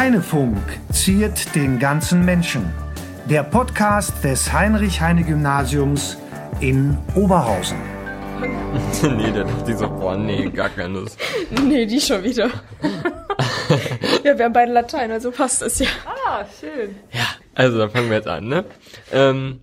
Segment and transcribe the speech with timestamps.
[0.00, 0.56] Heinefunk
[0.90, 2.72] ziert den ganzen Menschen.
[3.26, 6.16] Der Podcast des Heinrich-Heine-Gymnasiums
[6.60, 7.76] in Oberhausen.
[9.02, 11.20] nee, der dachte so, boah, nee, gar keine Lust.
[11.50, 12.46] Nee, die schon wieder.
[14.24, 15.88] ja, wir haben beide Latein, also passt das ja.
[16.06, 16.96] Ah, schön.
[17.12, 18.64] Ja, also dann fangen wir jetzt an, ne?
[19.12, 19.60] Ähm,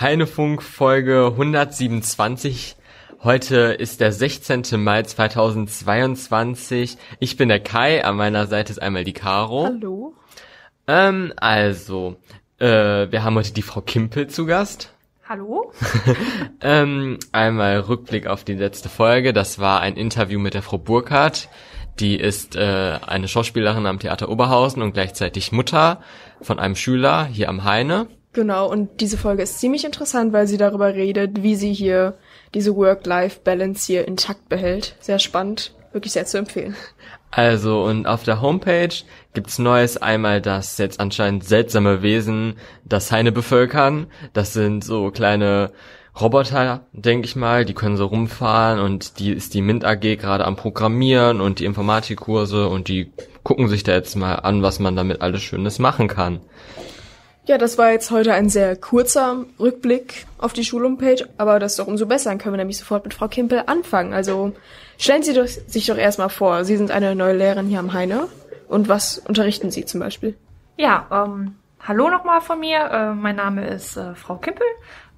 [0.00, 2.76] Heinefunk Folge 127.
[3.24, 4.64] Heute ist der 16.
[4.76, 6.98] Mai 2022.
[7.20, 9.64] Ich bin der Kai, an meiner Seite ist einmal die Caro.
[9.64, 10.12] Hallo.
[10.86, 12.16] Ähm, also,
[12.58, 12.66] äh,
[13.10, 14.92] wir haben heute die Frau Kimpel zu Gast.
[15.26, 15.72] Hallo?
[16.60, 19.32] ähm, einmal Rückblick auf die letzte Folge.
[19.32, 21.48] Das war ein Interview mit der Frau Burkhardt.
[22.00, 26.02] Die ist äh, eine Schauspielerin am Theater Oberhausen und gleichzeitig Mutter
[26.42, 28.06] von einem Schüler hier am Heine.
[28.34, 32.18] Genau, und diese Folge ist ziemlich interessant, weil sie darüber redet, wie sie hier
[32.54, 34.96] diese Work-Life-Balance hier intakt behält.
[35.00, 36.76] Sehr spannend, wirklich sehr zu empfehlen.
[37.30, 38.94] Also und auf der Homepage
[39.32, 44.06] gibt's Neues einmal, dass jetzt anscheinend seltsame Wesen das Heine bevölkern.
[44.32, 45.72] Das sind so kleine
[46.20, 50.44] Roboter, denke ich mal, die können so rumfahren und die ist die Mint AG gerade
[50.44, 54.94] am Programmieren und die Informatikkurse und die gucken sich da jetzt mal an, was man
[54.94, 56.40] damit alles Schönes machen kann.
[57.46, 61.78] Ja, das war jetzt heute ein sehr kurzer Rückblick auf die Schulhomepage, aber das ist
[61.78, 62.30] doch umso besser.
[62.30, 64.14] Dann können wir nämlich sofort mit Frau Kimpel anfangen.
[64.14, 64.54] Also
[64.96, 68.28] stellen Sie doch, sich doch erstmal vor, Sie sind eine neue Lehrerin hier am Heine.
[68.66, 70.34] Und was unterrichten Sie zum Beispiel?
[70.78, 72.78] Ja, ähm, hallo nochmal von mir.
[72.78, 74.66] Äh, mein Name ist äh, Frau Kimpel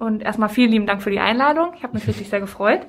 [0.00, 1.74] und erstmal vielen lieben Dank für die Einladung.
[1.76, 2.80] Ich habe mich wirklich sehr gefreut.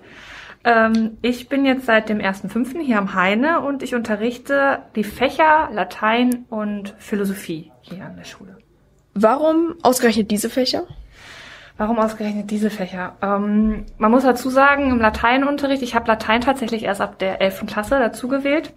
[0.64, 2.80] Ähm, ich bin jetzt seit dem 1.5.
[2.80, 8.58] hier am Heine und ich unterrichte die Fächer Latein und Philosophie hier an der Schule.
[9.20, 10.84] Warum ausgerechnet diese Fächer?
[11.78, 13.16] Warum ausgerechnet diese Fächer?
[13.22, 17.66] Ähm, man muss dazu sagen, im Lateinunterricht, ich habe Latein tatsächlich erst ab der 11.
[17.66, 18.74] Klasse dazu gewählt.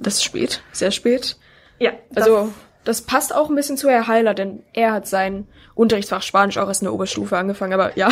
[0.00, 1.36] Das ist spät, sehr spät.
[1.78, 2.52] Ja, Also
[2.84, 6.68] das passt auch ein bisschen zu Herr Heiler, denn er hat sein Unterrichtsfach Spanisch auch
[6.68, 8.08] erst in der Oberstufe angefangen, aber ja.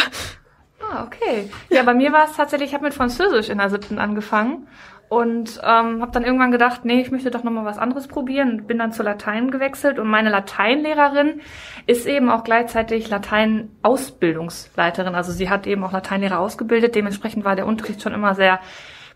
[0.93, 1.51] Ah, okay.
[1.71, 4.69] Ja, bei mir war es tatsächlich, ich habe mit Französisch in der siebten angefangen
[5.11, 8.69] und ähm, habe dann irgendwann gedacht, nee, ich möchte doch nochmal was anderes probieren.
[8.69, 11.41] Bin dann zu Latein gewechselt und meine Lateinlehrerin
[11.89, 15.17] ist eben auch gleichzeitig Latein-Ausbildungsleiterin.
[15.17, 18.61] Also sie hat eben auch Lateinlehrer ausgebildet, dementsprechend war der Unterricht schon immer sehr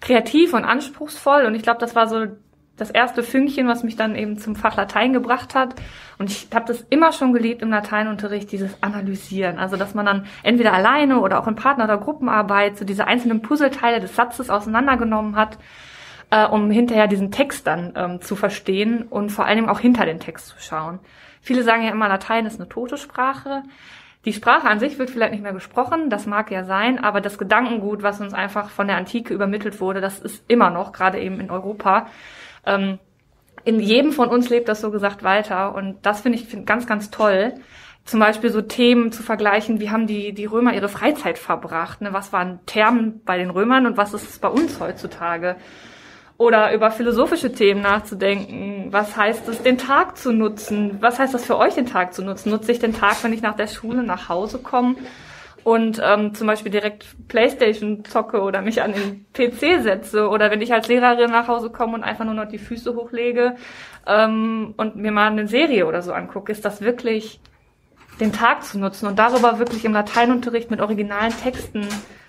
[0.00, 1.46] kreativ und anspruchsvoll.
[1.46, 2.26] Und ich glaube, das war so
[2.76, 5.76] das erste Fünkchen, was mich dann eben zum Fach Latein gebracht hat.
[6.18, 9.58] Und ich habe das immer schon geliebt im Lateinunterricht, dieses Analysieren.
[9.58, 13.42] Also, dass man dann entweder alleine oder auch in Partner- oder Gruppenarbeit so diese einzelnen
[13.42, 15.58] Puzzleteile des Satzes auseinandergenommen hat,
[16.30, 20.18] äh, um hinterher diesen Text dann ähm, zu verstehen und vor allem auch hinter den
[20.18, 20.98] Text zu schauen.
[21.40, 23.62] Viele sagen ja immer, Latein ist eine tote Sprache.
[24.24, 27.36] Die Sprache an sich wird vielleicht nicht mehr gesprochen, das mag ja sein, aber das
[27.36, 31.40] Gedankengut, was uns einfach von der Antike übermittelt wurde, das ist immer noch, gerade eben
[31.40, 32.06] in Europa,
[32.66, 32.98] ähm,
[33.64, 36.86] in jedem von uns lebt das so gesagt weiter und das finde ich find ganz,
[36.86, 37.54] ganz toll.
[38.04, 42.12] Zum Beispiel so Themen zu vergleichen, wie haben die, die Römer ihre Freizeit verbracht, ne?
[42.12, 45.56] was waren Termen bei den Römern und was ist es bei uns heutzutage?
[46.36, 48.88] Oder über philosophische Themen nachzudenken.
[48.90, 50.98] Was heißt es, den Tag zu nutzen?
[51.00, 52.50] Was heißt das für euch, den Tag zu nutzen?
[52.50, 54.96] Nutze ich den Tag, wenn ich nach der Schule nach Hause komme?
[55.64, 60.60] Und ähm, zum Beispiel direkt Playstation zocke oder mich an den PC setze oder wenn
[60.60, 63.56] ich als Lehrerin nach Hause komme und einfach nur noch die Füße hochlege
[64.06, 67.40] ähm, und mir mal eine Serie oder so angucke, ist das wirklich
[68.20, 71.88] den Tag zu nutzen und darüber wirklich im Lateinunterricht mit originalen Texten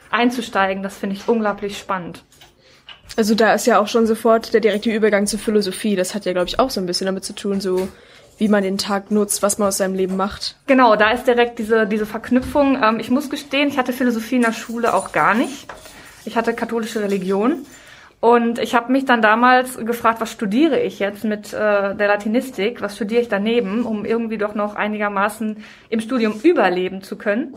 [0.10, 2.24] einzusteigen, das finde ich unglaublich spannend.
[3.18, 5.96] Also da ist ja auch schon sofort der direkte Übergang zur Philosophie.
[5.96, 7.88] Das hat ja, glaube ich, auch so ein bisschen damit zu tun, so
[8.38, 10.56] wie man den Tag nutzt, was man aus seinem Leben macht.
[10.68, 12.82] Genau, da ist direkt diese, diese Verknüpfung.
[12.82, 15.68] Ähm, ich muss gestehen, ich hatte Philosophie in der Schule auch gar nicht.
[16.26, 17.66] Ich hatte katholische Religion.
[18.20, 22.82] Und ich habe mich dann damals gefragt, was studiere ich jetzt mit äh, der Latinistik?
[22.82, 27.54] Was studiere ich daneben, um irgendwie doch noch einigermaßen im Studium überleben zu können?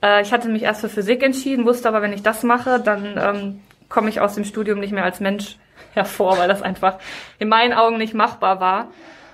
[0.00, 3.18] Äh, ich hatte mich erst für Physik entschieden, wusste aber, wenn ich das mache, dann
[3.18, 5.56] ähm, komme ich aus dem Studium nicht mehr als Mensch
[5.92, 6.98] hervor, weil das einfach
[7.38, 8.88] in meinen Augen nicht machbar war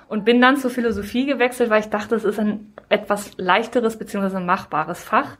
[0.08, 4.40] und bin dann zur Philosophie gewechselt, weil ich dachte, es ist ein etwas leichteres bzw.
[4.40, 5.36] machbares Fach.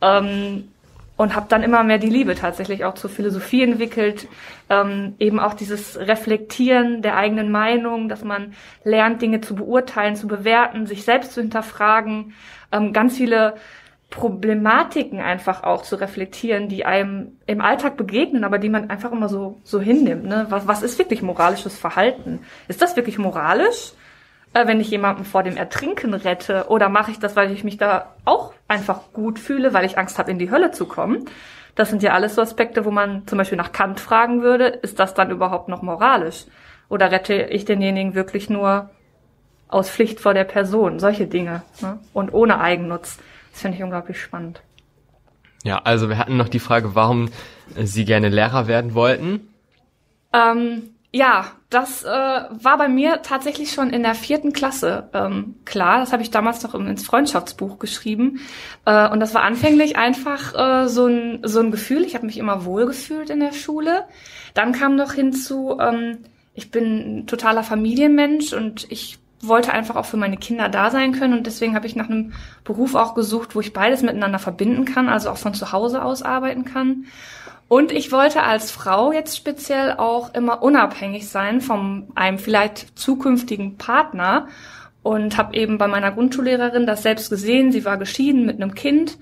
[0.00, 0.68] Ähm,
[1.16, 4.26] und habe dann immer mehr die Liebe tatsächlich auch zur Philosophie entwickelt,
[4.70, 10.26] ähm, eben auch dieses Reflektieren der eigenen Meinung, dass man lernt, Dinge zu beurteilen, zu
[10.26, 12.32] bewerten, sich selbst zu hinterfragen,
[12.72, 13.54] ähm, ganz viele
[14.10, 19.28] Problematiken einfach auch zu reflektieren, die einem im Alltag begegnen, aber die man einfach immer
[19.28, 20.24] so so hinnimmt.
[20.24, 20.46] Ne?
[20.48, 22.40] Was, was ist wirklich moralisches Verhalten?
[22.68, 23.92] Ist das wirklich moralisch?
[24.54, 26.66] Äh, wenn ich jemanden vor dem Ertrinken rette?
[26.68, 30.18] Oder mache ich das, weil ich mich da auch einfach gut fühle, weil ich Angst
[30.18, 31.26] habe, in die Hölle zu kommen?
[31.74, 34.98] Das sind ja alles so Aspekte, wo man zum Beispiel nach Kant fragen würde, ist
[34.98, 36.44] das dann überhaupt noch moralisch?
[36.88, 38.90] Oder rette ich denjenigen wirklich nur,
[39.72, 41.62] aus Pflicht vor der Person, solche Dinge.
[41.80, 41.98] Ne?
[42.12, 43.18] Und ohne Eigennutz.
[43.50, 44.60] Das finde ich unglaublich spannend.
[45.64, 47.30] Ja, also wir hatten noch die Frage, warum
[47.76, 49.48] Sie gerne Lehrer werden wollten.
[50.32, 56.00] Ähm, ja, das äh, war bei mir tatsächlich schon in der vierten Klasse ähm, klar.
[56.00, 58.40] Das habe ich damals noch ins Freundschaftsbuch geschrieben.
[58.86, 62.02] Äh, und das war anfänglich einfach äh, so, ein, so ein Gefühl.
[62.02, 64.04] Ich habe mich immer wohl gefühlt in der Schule.
[64.54, 66.18] Dann kam noch hinzu, ähm,
[66.54, 71.12] ich bin ein totaler Familienmensch und ich wollte einfach auch für meine Kinder da sein
[71.12, 72.32] können und deswegen habe ich nach einem
[72.64, 76.22] Beruf auch gesucht, wo ich beides miteinander verbinden kann, also auch von zu Hause aus
[76.22, 77.06] arbeiten kann.
[77.72, 83.78] Und ich wollte als Frau jetzt speziell auch immer unabhängig sein von einem vielleicht zukünftigen
[83.78, 84.48] Partner.
[85.02, 87.72] Und habe eben bei meiner Grundschullehrerin das selbst gesehen.
[87.72, 89.16] Sie war geschieden mit einem Kind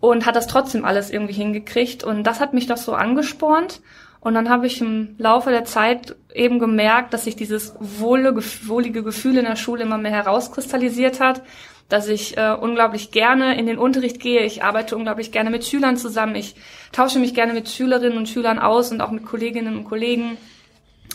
[0.00, 2.02] und hat das trotzdem alles irgendwie hingekriegt.
[2.02, 3.80] Und das hat mich doch so angespornt.
[4.18, 9.04] Und dann habe ich im Laufe der Zeit eben gemerkt, dass sich dieses wohle, wohlige
[9.04, 11.42] Gefühl in der Schule immer mehr herauskristallisiert hat,
[11.88, 14.44] dass ich äh, unglaublich gerne in den Unterricht gehe.
[14.44, 16.34] Ich arbeite unglaublich gerne mit Schülern zusammen.
[16.34, 16.54] Ich
[16.92, 20.36] tausche mich gerne mit Schülerinnen und Schülern aus und auch mit Kolleginnen und Kollegen.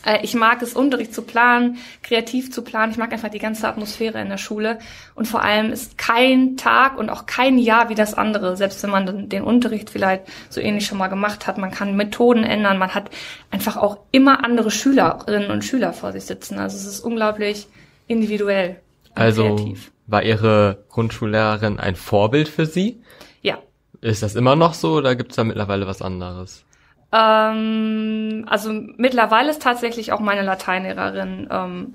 [0.05, 2.91] Äh, ich mag es, Unterricht zu planen, kreativ zu planen.
[2.91, 4.79] Ich mag einfach die ganze Atmosphäre in der Schule.
[5.15, 8.91] Und vor allem ist kein Tag und auch kein Jahr wie das andere, selbst wenn
[8.91, 11.57] man den Unterricht vielleicht so ähnlich schon mal gemacht hat.
[11.57, 12.77] Man kann Methoden ändern.
[12.77, 13.09] Man hat
[13.51, 16.59] einfach auch immer andere Schülerinnen und Schüler vor sich sitzen.
[16.59, 17.67] Also es ist unglaublich
[18.07, 18.77] individuell.
[19.09, 19.91] Und Also kreativ.
[20.09, 23.01] War Ihre Grundschullehrerin ein Vorbild für Sie?
[23.41, 23.57] Ja.
[24.01, 26.65] Ist das immer noch so oder gibt es da mittlerweile was anderes?
[27.11, 31.93] Ähm, also mittlerweile ist tatsächlich auch meine Lateinlehrerin ähm,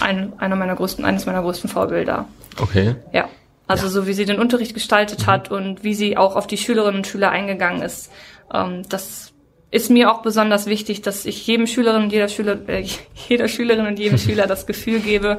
[0.00, 2.26] ein, einer meiner größten, eines meiner größten Vorbilder.
[2.60, 2.96] Okay.
[3.12, 3.28] Ja.
[3.66, 6.98] Also so wie sie den Unterricht gestaltet hat und wie sie auch auf die Schülerinnen
[7.00, 8.10] und Schüler eingegangen ist.
[8.52, 9.34] Ähm, das
[9.70, 12.84] ist mir auch besonders wichtig, dass ich jedem Schülerin und jeder Schüler, äh,
[13.28, 15.38] jeder Schülerin und jedem Schüler das Gefühl gebe,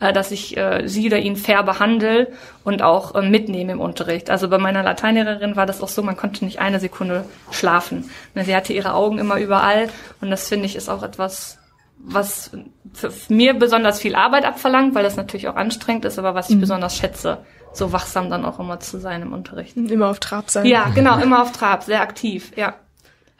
[0.00, 2.28] äh, dass ich äh, sie oder ihn fair behandle
[2.64, 4.30] und auch äh, mitnehme im Unterricht.
[4.30, 8.10] Also bei meiner Lateinlehrerin war das auch so, man konnte nicht eine Sekunde schlafen.
[8.34, 9.88] Ne, Sie hatte ihre Augen immer überall
[10.20, 11.58] und das finde ich ist auch etwas,
[12.02, 12.50] was
[12.92, 16.58] für mir besonders viel Arbeit abverlangt, weil das natürlich auch anstrengend ist, aber was ich
[16.58, 17.38] besonders schätze,
[17.72, 19.76] so wachsam dann auch immer zu sein im Unterricht.
[19.76, 20.66] Immer auf Trab sein.
[20.66, 22.74] Ja, genau, immer auf Trab, sehr aktiv, ja.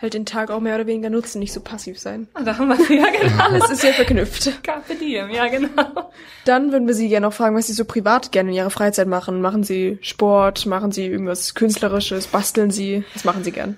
[0.01, 2.27] Halt den Tag auch mehr oder weniger nutzen, nicht so passiv sein.
[2.45, 3.43] Da haben wir ja genau.
[3.43, 4.63] Alles ist ja verknüpft.
[4.63, 6.11] Carpe diem, ja genau.
[6.47, 9.09] Dann würden wir Sie gerne noch fragen, was Sie so privat gerne in Ihrer Freizeit
[9.09, 9.43] machen.
[9.43, 10.65] Machen Sie Sport?
[10.65, 12.29] Machen Sie irgendwas Künstlerisches?
[12.29, 13.05] Basteln Sie?
[13.13, 13.77] Was machen Sie gern?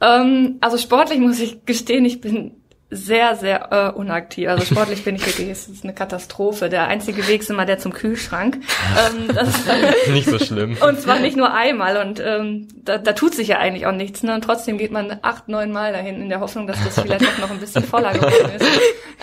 [0.00, 2.55] Ähm, also sportlich muss ich gestehen, ich bin
[2.88, 4.48] sehr, sehr äh, unaktiv.
[4.48, 6.68] Also sportlich bin ich wirklich, es ist eine Katastrophe.
[6.68, 8.58] Der einzige Weg ist immer der zum Kühlschrank.
[8.96, 9.66] ähm, das,
[10.08, 10.76] Nicht so schlimm.
[10.86, 11.96] und zwar nicht nur einmal.
[12.06, 14.22] Und ähm, da, da tut sich ja eigentlich auch nichts.
[14.22, 14.34] Ne?
[14.34, 17.38] Und trotzdem geht man acht, neun Mal dahin in der Hoffnung, dass das vielleicht doch
[17.38, 18.66] noch ein bisschen voller geworden ist.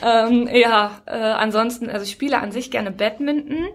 [0.01, 3.67] Ähm, ja, äh, ansonsten, also ich spiele an sich gerne Badminton.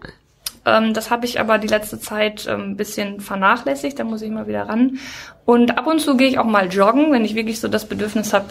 [0.66, 4.30] Ähm, das habe ich aber die letzte Zeit ähm, ein bisschen vernachlässigt, da muss ich
[4.30, 4.98] mal wieder ran.
[5.46, 8.34] Und ab und zu gehe ich auch mal joggen, wenn ich wirklich so das Bedürfnis
[8.34, 8.48] habe,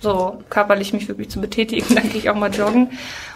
[0.00, 2.90] so körperlich mich wirklich zu betätigen, dann gehe ich auch mal joggen.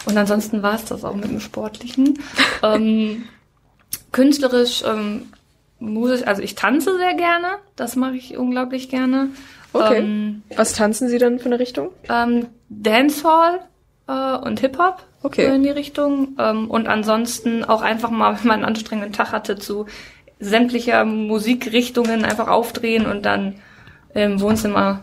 [0.07, 2.19] Und ansonsten war es das auch mit dem Sportlichen.
[2.63, 3.25] ähm,
[4.13, 5.33] künstlerisch, ähm,
[5.79, 9.29] musisch, also ich tanze sehr gerne, das mache ich unglaublich gerne.
[9.73, 9.99] Okay.
[9.99, 11.91] Ähm, Was tanzen Sie dann für eine Richtung?
[12.09, 13.61] ähm, Dancehall
[14.07, 15.55] äh, und Hip-Hop Okay.
[15.55, 16.37] in die Richtung.
[16.39, 19.87] Ähm, und ansonsten auch einfach mal, wenn man einen anstrengenden Tag hatte, zu
[20.39, 23.57] sämtlicher Musikrichtungen einfach aufdrehen und dann
[24.15, 25.01] im Wohnzimmer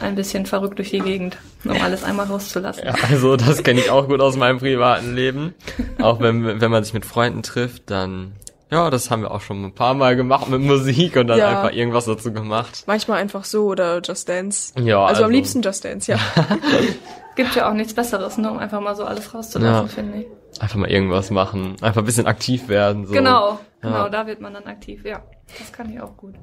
[0.00, 2.84] ein bisschen verrückt durch die Gegend, um alles einmal rauszulassen.
[2.86, 5.54] Ja, also das kenne ich auch gut aus meinem privaten Leben.
[6.00, 8.32] Auch wenn, wenn man sich mit Freunden trifft, dann,
[8.70, 11.48] ja, das haben wir auch schon ein paar Mal gemacht mit Musik und dann Ja.
[11.50, 12.84] einfach irgendwas dazu gemacht.
[12.86, 14.72] Manchmal einfach so oder Just Dance.
[14.78, 16.18] Ja, also, am also- liebsten Just Dance, ja.
[17.36, 19.88] Gibt ja auch nichts Besseres, ne, um einfach mal so alles rauszulassen, Ja.
[19.88, 20.26] finde ich.
[20.60, 21.76] Einfach mal irgendwas machen.
[21.80, 23.06] Einfach ein bisschen aktiv werden.
[23.06, 23.12] So.
[23.12, 24.08] Genau, genau, Ja.
[24.08, 25.22] da wird man dann aktiv, ja.
[25.58, 26.34] Das kann ich auch gut.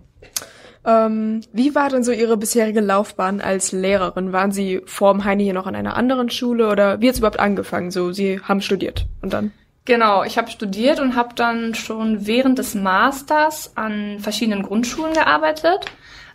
[0.88, 4.32] Ähm, wie war denn so Ihre bisherige Laufbahn als Lehrerin?
[4.32, 7.91] Waren Sie vorm Heini hier noch an einer anderen Schule oder wie hat's überhaupt angefangen?
[7.91, 9.51] So, Sie haben studiert und dann?
[9.84, 15.86] Genau, ich habe studiert und habe dann schon während des Masters an verschiedenen Grundschulen gearbeitet.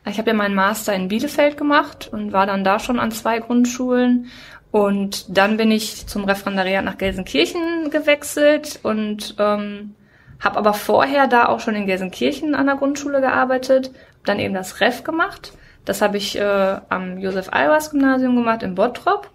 [0.04, 3.38] Ich habe ja meinen Master in Bielefeld gemacht und war dann da schon an zwei
[3.38, 4.26] Grundschulen.
[4.70, 9.94] Und dann bin ich zum Referendariat nach Gelsenkirchen gewechselt und ähm,
[10.40, 13.92] habe aber vorher da auch schon in Gelsenkirchen an der Grundschule gearbeitet,
[14.24, 15.52] dann eben das Ref gemacht.
[15.84, 19.28] Das habe ich äh, am Josef-Albers-Gymnasium gemacht in Bottrop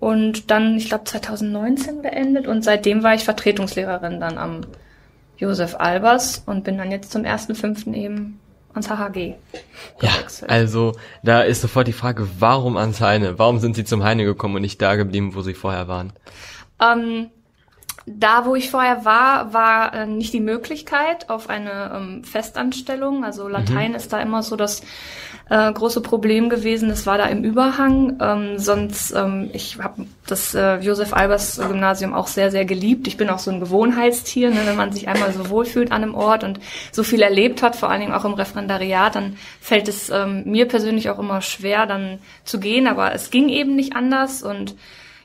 [0.00, 4.62] und dann, ich glaube, 2019 beendet und seitdem war ich Vertretungslehrerin dann am
[5.38, 7.92] Josef Albers und bin dann jetzt zum 1.5.
[7.94, 8.40] eben
[8.72, 9.34] ans HHG
[10.00, 10.50] Ja, gewechselt.
[10.50, 10.92] also
[11.22, 13.38] da ist sofort die Frage, warum ans Heine?
[13.38, 16.12] Warum sind Sie zum Heine gekommen und nicht da geblieben, wo Sie vorher waren?
[16.80, 17.28] Ähm,
[18.08, 23.24] Da, wo ich vorher war, war äh, nicht die Möglichkeit auf eine ähm, Festanstellung.
[23.24, 24.82] Also Latein ist da immer so das
[25.48, 26.88] äh, große Problem gewesen.
[26.88, 28.16] Das war da im Überhang.
[28.20, 33.08] Ähm, sonst, ähm, ich habe das äh, Josef Albers Gymnasium auch sehr, sehr geliebt.
[33.08, 34.60] Ich bin auch so ein Gewohnheitstier, ne?
[34.66, 36.60] wenn man sich einmal so wohlfühlt an einem Ort und
[36.92, 40.68] so viel erlebt hat, vor allen Dingen auch im Referendariat, dann fällt es ähm, mir
[40.68, 42.86] persönlich auch immer schwer, dann zu gehen.
[42.86, 44.76] Aber es ging eben nicht anders und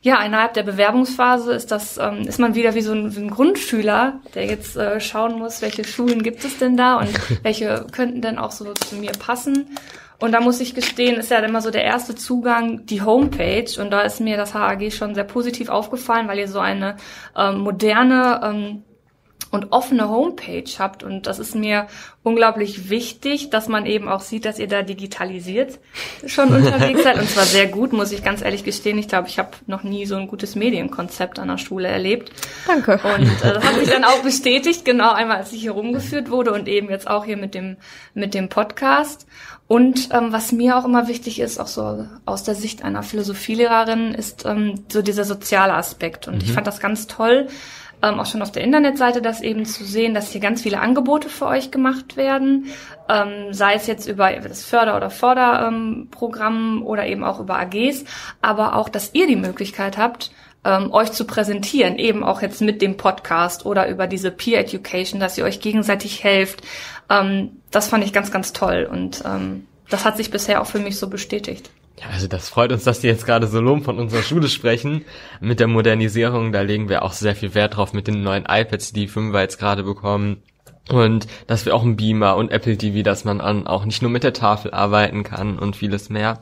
[0.03, 3.29] ja, innerhalb der Bewerbungsphase ist das, ähm, ist man wieder wie so ein, wie ein
[3.29, 7.09] Grundschüler, der jetzt äh, schauen muss, welche Schulen gibt es denn da und
[7.43, 9.77] welche könnten denn auch so zu mir passen.
[10.17, 13.79] Und da muss ich gestehen, ist ja immer so der erste Zugang die Homepage.
[13.79, 16.97] Und da ist mir das HAG schon sehr positiv aufgefallen, weil ihr so eine
[17.35, 18.83] ähm, moderne ähm,
[19.51, 21.03] und offene Homepage habt.
[21.03, 21.87] Und das ist mir
[22.23, 25.79] unglaublich wichtig, dass man eben auch sieht, dass ihr da digitalisiert
[26.25, 27.19] schon unterwegs seid.
[27.19, 28.97] Und zwar sehr gut, muss ich ganz ehrlich gestehen.
[28.97, 32.31] Ich glaube, ich habe noch nie so ein gutes Medienkonzept an der Schule erlebt.
[32.65, 32.99] Danke.
[33.03, 36.53] Und äh, das hat sich dann auch bestätigt, genau einmal, als ich hier rumgeführt wurde
[36.53, 37.75] und eben jetzt auch hier mit dem,
[38.13, 39.27] mit dem Podcast.
[39.67, 44.13] Und ähm, was mir auch immer wichtig ist, auch so aus der Sicht einer Philosophielehrerin,
[44.13, 46.27] ist ähm, so dieser soziale Aspekt.
[46.27, 47.47] Und ich fand das ganz toll,
[48.01, 51.29] ähm, auch schon auf der Internetseite das eben zu sehen, dass hier ganz viele Angebote
[51.29, 52.67] für euch gemacht werden,
[53.09, 58.05] ähm, sei es jetzt über das Förder- oder Förderprogramm ähm, oder eben auch über AGs,
[58.41, 60.31] aber auch, dass ihr die Möglichkeit habt,
[60.63, 65.19] ähm, euch zu präsentieren, eben auch jetzt mit dem Podcast oder über diese Peer Education,
[65.19, 66.61] dass ihr euch gegenseitig helft.
[67.09, 70.79] Ähm, das fand ich ganz, ganz toll und ähm, das hat sich bisher auch für
[70.79, 71.69] mich so bestätigt.
[72.01, 75.05] Ja, also das freut uns, dass die jetzt gerade so Lob von unserer Schule sprechen.
[75.39, 78.91] Mit der Modernisierung, da legen wir auch sehr viel Wert drauf mit den neuen iPads,
[78.93, 80.41] die Fünfer jetzt gerade bekommen.
[80.89, 84.09] Und dass wir auch ein Beamer und Apple TV, dass man an auch nicht nur
[84.09, 86.41] mit der Tafel arbeiten kann und vieles mehr.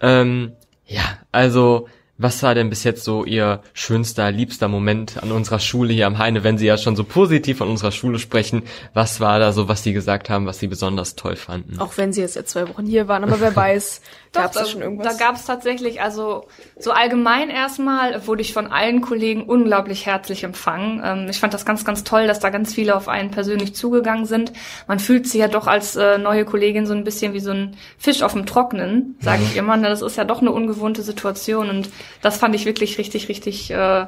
[0.00, 0.52] Ähm,
[0.86, 1.88] ja, also
[2.18, 6.16] was war denn bis jetzt so Ihr schönster, liebster Moment an unserer Schule hier am
[6.16, 8.62] Heine, wenn Sie ja schon so positiv von unserer Schule sprechen?
[8.94, 11.78] Was war da so, was Sie gesagt haben, was Sie besonders toll fanden?
[11.78, 14.00] Auch wenn sie jetzt ja zwei Wochen hier waren, aber wer weiß,
[14.36, 15.16] gab es schon irgendwas?
[15.16, 16.46] Da gab es tatsächlich, also
[16.78, 21.02] so allgemein erstmal wurde ich von allen Kollegen unglaublich herzlich empfangen.
[21.04, 24.26] Ähm, ich fand das ganz, ganz toll, dass da ganz viele auf einen persönlich zugegangen
[24.26, 24.52] sind.
[24.86, 27.76] Man fühlt sich ja doch als äh, neue Kollegin so ein bisschen wie so ein
[27.98, 29.76] Fisch auf dem Trocknen, sage ich immer.
[29.76, 29.88] Ne?
[29.88, 31.88] Das ist ja doch eine ungewohnte Situation und
[32.22, 34.06] das fand ich wirklich richtig, richtig äh,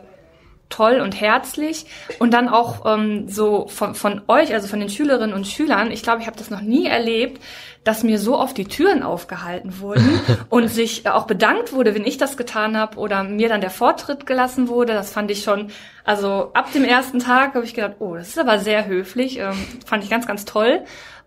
[0.68, 1.87] toll und herzlich.
[2.18, 6.02] Und dann auch ähm, so von, von euch, also von den Schülerinnen und Schülern, ich
[6.02, 7.42] glaube, ich habe das noch nie erlebt,
[7.85, 10.20] dass mir so oft die Türen aufgehalten wurden
[10.50, 13.70] und sich äh, auch bedankt wurde, wenn ich das getan habe oder mir dann der
[13.70, 14.92] Vortritt gelassen wurde.
[14.92, 15.70] Das fand ich schon,
[16.04, 19.56] also ab dem ersten Tag habe ich gedacht, oh, das ist aber sehr höflich, ähm,
[19.87, 20.85] fand ich ganz, ganz toll.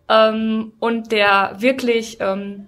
[0.09, 2.67] Ähm, und der wirklich, ähm,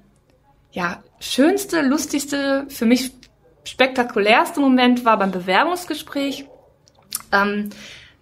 [0.72, 3.12] ja, schönste, lustigste, für mich
[3.66, 6.46] spektakulärste Moment war beim Bewerbungsgespräch.
[7.32, 7.70] Ähm,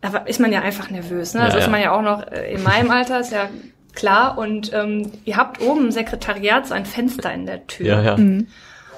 [0.01, 1.34] da ist man ja einfach nervös.
[1.34, 1.41] Ne?
[1.41, 3.50] Ja, also ist man ja auch noch äh, in meinem Alter, ist ja
[3.93, 4.38] klar.
[4.38, 7.88] Und ähm, ihr habt oben im Sekretariat so ein Fenster in der Tür.
[7.88, 8.17] Ja, ja.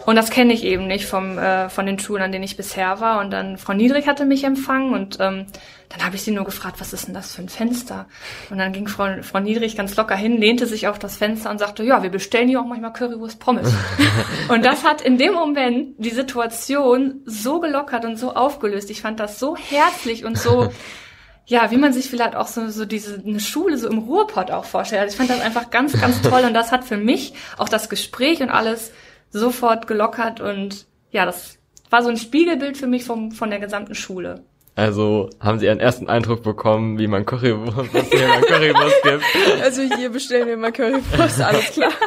[0.05, 2.99] Und das kenne ich eben nicht vom äh, von den Schulen, an denen ich bisher
[2.99, 3.21] war.
[3.21, 5.45] Und dann Frau Niedrig hatte mich empfangen und ähm,
[5.89, 8.07] dann habe ich sie nur gefragt, was ist denn das für ein Fenster?
[8.49, 11.59] Und dann ging Frau, Frau Niedrig ganz locker hin, lehnte sich auf das Fenster und
[11.59, 13.73] sagte, ja, wir bestellen hier auch manchmal Currywurst Pommes.
[14.49, 18.89] und das hat in dem Moment die Situation so gelockert und so aufgelöst.
[18.89, 20.71] Ich fand das so herzlich und so
[21.45, 24.65] ja, wie man sich vielleicht auch so, so diese eine Schule so im Ruhrpott auch
[24.65, 25.01] vorstellt.
[25.01, 27.89] Also ich fand das einfach ganz, ganz toll und das hat für mich auch das
[27.89, 28.91] Gespräch und alles
[29.29, 31.57] sofort gelockert und ja, das
[31.89, 34.43] war so ein Spiegelbild für mich vom, von der gesamten Schule.
[34.75, 39.23] Also haben Sie Ihren ersten Eindruck bekommen, wie man Currywurst, was hier man Currywurst gibt.
[39.61, 41.91] Also hier bestellen wir mal Currywurst, alles klar.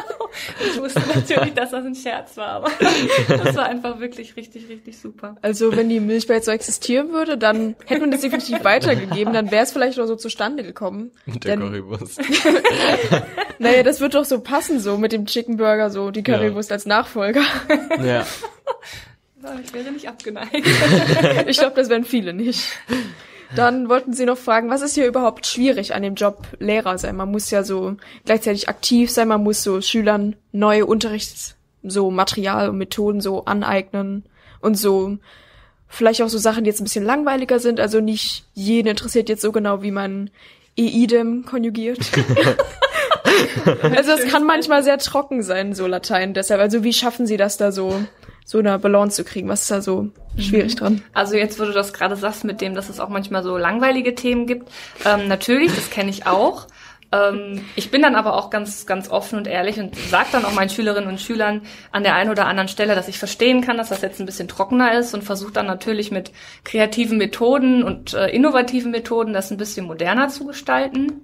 [0.63, 2.71] Ich wusste natürlich, dass das ein Scherz war, aber
[3.27, 5.35] das war einfach wirklich richtig, richtig super.
[5.41, 9.63] Also wenn die jetzt so existieren würde, dann hätte man das definitiv weitergegeben, dann wäre
[9.63, 11.11] es vielleicht noch so zustande gekommen.
[11.25, 12.21] Mit der Denn, Currywurst.
[13.59, 16.85] naja, das wird doch so passen, so mit dem Chicken Burger, so die Currywurst als
[16.85, 17.41] Nachfolger.
[18.03, 18.25] Ja.
[19.63, 20.53] Ich wäre nicht abgeneigt.
[21.47, 22.77] Ich glaube, das wären viele nicht.
[23.55, 27.15] Dann wollten sie noch fragen, was ist hier überhaupt schwierig an dem Job Lehrer sein?
[27.15, 32.69] Man muss ja so gleichzeitig aktiv sein, man muss so Schülern neue Unterrichts, so Material
[32.69, 34.25] und Methoden so aneignen
[34.59, 35.17] und so
[35.87, 37.79] vielleicht auch so Sachen, die jetzt ein bisschen langweiliger sind.
[37.79, 40.29] Also nicht jeden interessiert jetzt so genau, wie man
[40.77, 41.99] eidem konjugiert.
[43.81, 46.33] also es kann manchmal sehr trocken sein, so Latein.
[46.33, 47.99] Deshalb, also wie schaffen sie das da so,
[48.47, 49.49] so eine Balance zu kriegen?
[49.49, 51.03] Was ist da so schwierig dran?
[51.13, 54.15] Also jetzt, wo du das gerade sagst mit dem, dass es auch manchmal so langweilige
[54.15, 54.71] Themen gibt,
[55.05, 56.67] ähm, natürlich, das kenne ich auch.
[57.11, 60.53] Ähm, ich bin dann aber auch ganz, ganz offen und ehrlich und sage dann auch
[60.53, 61.61] meinen Schülerinnen und Schülern
[61.91, 64.47] an der einen oder anderen Stelle, dass ich verstehen kann, dass das jetzt ein bisschen
[64.47, 66.31] trockener ist und versuche dann natürlich mit
[66.63, 71.21] kreativen Methoden und äh, innovativen Methoden das ein bisschen moderner zu gestalten.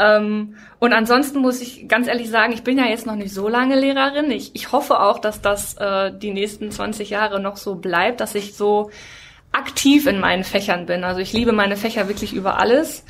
[0.00, 3.48] Ähm, und ansonsten muss ich ganz ehrlich sagen, ich bin ja jetzt noch nicht so
[3.48, 4.30] lange Lehrerin.
[4.30, 8.34] Ich, ich hoffe auch, dass das äh, die nächsten 20 Jahre noch so bleibt, dass
[8.34, 8.90] ich so
[9.52, 11.04] aktiv in meinen Fächern bin.
[11.04, 13.04] Also ich liebe meine Fächer wirklich über alles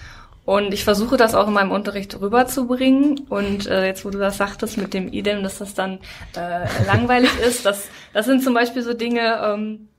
[0.45, 3.21] und ich versuche das auch in meinem Unterricht rüberzubringen.
[3.29, 6.01] Und äh, jetzt, wo du das sagtest mit dem Idem, dass das dann
[6.35, 9.90] äh, langweilig ist, das, das sind zum Beispiel so Dinge, ähm,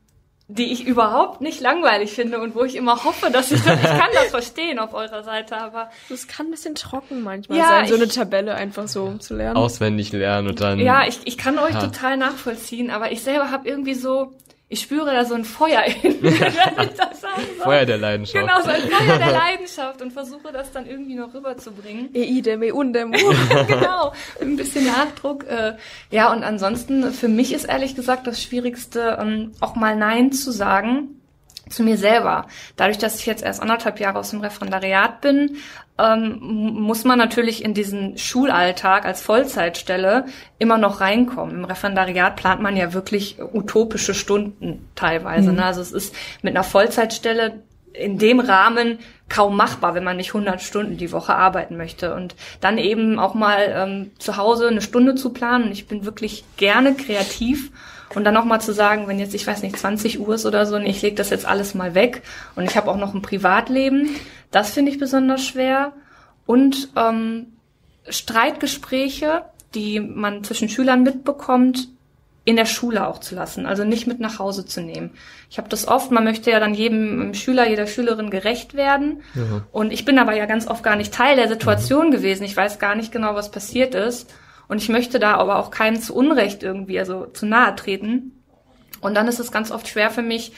[0.53, 3.86] die ich überhaupt nicht langweilig finde und wo ich immer hoffe, dass ich das, ich
[3.88, 7.88] kann das verstehen auf eurer Seite, aber Das kann ein bisschen trocken manchmal Ja, sein,
[7.88, 9.55] so ich- eine Tabelle einfach so zu lernen.
[9.58, 10.79] Auswendig lernen und dann.
[10.79, 11.81] ja, ich, ich kann euch Ja.
[11.81, 14.34] total nachvollziehen, aber ich selber habe irgendwie so,
[14.72, 17.66] ich spüre da so ein Feuer in mir, wenn ich das sagen soll.
[17.66, 18.48] Feuer der Leidenschaft.
[18.48, 22.10] Genau, so ein Feuer der Leidenschaft und versuche das dann irgendwie noch rüberzubringen.
[22.13, 23.12] E idem, e undem.
[23.68, 25.46] genau, ein bisschen Nachdruck.
[25.46, 25.75] Äh,
[26.10, 30.51] ja, und ansonsten, für mich ist ehrlich gesagt das Schwierigste, ähm, auch mal Nein zu
[30.51, 31.21] sagen
[31.72, 32.48] zu mir selber.
[32.75, 35.58] Dadurch, dass ich jetzt erst anderthalb Jahre aus dem Referendariat bin,
[35.98, 40.25] ähm, muss man natürlich in diesen Schulalltag als Vollzeitstelle
[40.60, 41.58] immer noch reinkommen.
[41.58, 45.51] Im Referendariat plant man ja wirklich utopische Stunden teilweise.
[45.54, 45.66] Ne?
[45.66, 47.62] Also es ist mit einer Vollzeitstelle
[47.94, 49.00] in dem Rahmen
[49.30, 52.13] kaum machbar, wenn man nicht 100 Stunden die Woche arbeiten möchte.
[52.16, 55.72] Und dann eben auch mal ähm, zu Hause eine Stunde zu planen.
[55.72, 57.72] Ich bin wirklich gerne kreativ.
[58.15, 60.77] Und dann nochmal zu sagen, wenn jetzt, ich weiß nicht, 20 Uhr ist oder so,
[60.77, 62.24] nee, ich lege das jetzt alles mal weg.
[62.56, 64.10] Und ich habe auch noch ein Privatleben.
[64.51, 65.94] Das finde ich besonders schwer.
[66.46, 67.48] Und ähm,
[68.10, 69.44] Streitgespräche,
[69.75, 71.88] die man zwischen Schülern mitbekommt,
[72.44, 75.12] in der Schule auch zu lassen, also nicht mit nach Hause zu nehmen.
[75.51, 79.22] Ich habe das oft, man möchte ja dann jedem Schüler, jeder Schülerin gerecht werden.
[79.72, 82.44] Und ich bin aber ja ganz oft gar nicht Teil der Situation gewesen.
[82.44, 84.34] Ich weiß gar nicht genau, was passiert ist.
[84.72, 88.42] Und ich möchte da aber auch keinem zu Unrecht irgendwie, also zu nahe treten.
[89.01, 90.53] Und dann ist es ganz oft schwer für mich,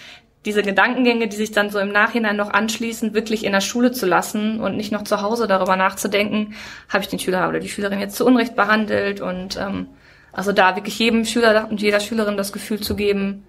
[0.46, 4.06] diese Gedankengänge, die sich dann so im Nachhinein noch anschließen, wirklich in der Schule zu
[4.06, 6.54] lassen und nicht noch zu Hause darüber nachzudenken,
[6.90, 9.88] habe ich den Schüler oder die Schülerin jetzt zu Unrecht behandelt und ähm,
[10.32, 13.44] also da wirklich jedem Schüler und jeder Schülerin das Gefühl zu geben,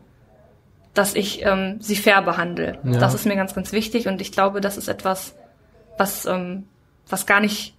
[0.94, 2.78] dass ich ähm, sie fair behandle.
[2.84, 3.00] Ja.
[3.00, 5.34] Das ist mir ganz, ganz wichtig und ich glaube, das ist etwas,
[5.98, 6.64] was, ähm,
[7.06, 7.74] was gar nicht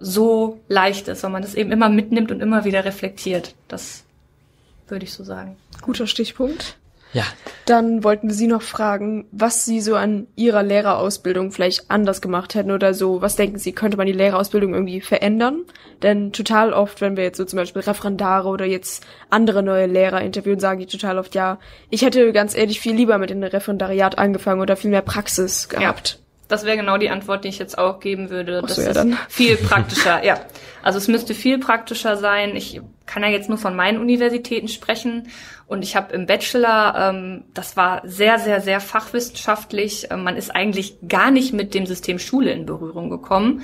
[0.00, 3.54] so leicht ist, weil man das eben immer mitnimmt und immer wieder reflektiert.
[3.68, 4.04] Das
[4.88, 5.56] würde ich so sagen.
[5.82, 6.76] Guter Stichpunkt.
[7.12, 7.24] Ja.
[7.64, 12.54] Dann wollten wir Sie noch fragen, was Sie so an Ihrer Lehrerausbildung vielleicht anders gemacht
[12.54, 13.22] hätten oder so.
[13.22, 15.62] Was denken Sie, könnte man die Lehrerausbildung irgendwie verändern?
[16.02, 20.20] Denn total oft, wenn wir jetzt so zum Beispiel Referendare oder jetzt andere neue Lehrer
[20.20, 24.18] interviewen, sagen die total oft, ja, ich hätte ganz ehrlich viel lieber mit dem Referendariat
[24.18, 26.18] angefangen oder viel mehr Praxis gehabt.
[26.48, 28.60] Das wäre genau die Antwort, die ich jetzt auch geben würde.
[28.62, 29.18] Ach das ja, ist dann.
[29.28, 30.40] viel praktischer, ja.
[30.82, 32.54] Also es müsste viel praktischer sein.
[32.54, 35.28] Ich kann ja jetzt nur von meinen Universitäten sprechen.
[35.66, 40.08] Und ich habe im Bachelor, ähm, das war sehr, sehr, sehr fachwissenschaftlich.
[40.10, 43.62] Ähm, man ist eigentlich gar nicht mit dem System Schule in Berührung gekommen.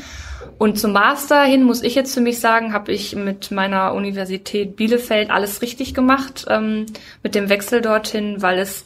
[0.58, 4.74] Und zum Master hin muss ich jetzt für mich sagen, habe ich mit meiner Universität
[4.74, 6.86] Bielefeld alles richtig gemacht, ähm,
[7.22, 8.84] mit dem Wechsel dorthin, weil es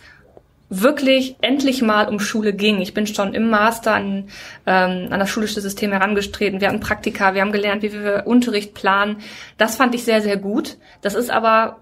[0.68, 2.80] wirklich endlich mal um Schule ging.
[2.80, 4.28] Ich bin schon im Master an,
[4.66, 6.60] ähm, an das schulische System herangestreten.
[6.60, 9.18] Wir hatten Praktika, wir haben gelernt, wie wir Unterricht planen.
[9.58, 10.76] Das fand ich sehr, sehr gut.
[11.02, 11.78] Das ist aber,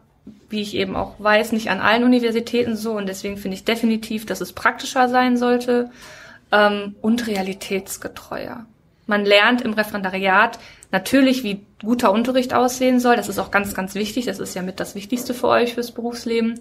[0.51, 2.93] wie ich eben auch weiß, nicht an allen Universitäten so.
[2.93, 5.91] Und deswegen finde ich definitiv, dass es praktischer sein sollte
[6.53, 8.67] ähm, und realitätsgetreuer.
[9.07, 10.59] Man lernt im Referendariat
[10.91, 13.17] natürlich, wie guter Unterricht aussehen soll.
[13.17, 14.27] Das ist auch ganz, ganz wichtig.
[14.27, 16.59] Das ist ja mit das Wichtigste für euch fürs Berufsleben.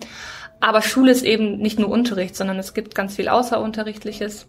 [0.63, 4.47] Aber Schule ist eben nicht nur Unterricht, sondern es gibt ganz viel Außerunterrichtliches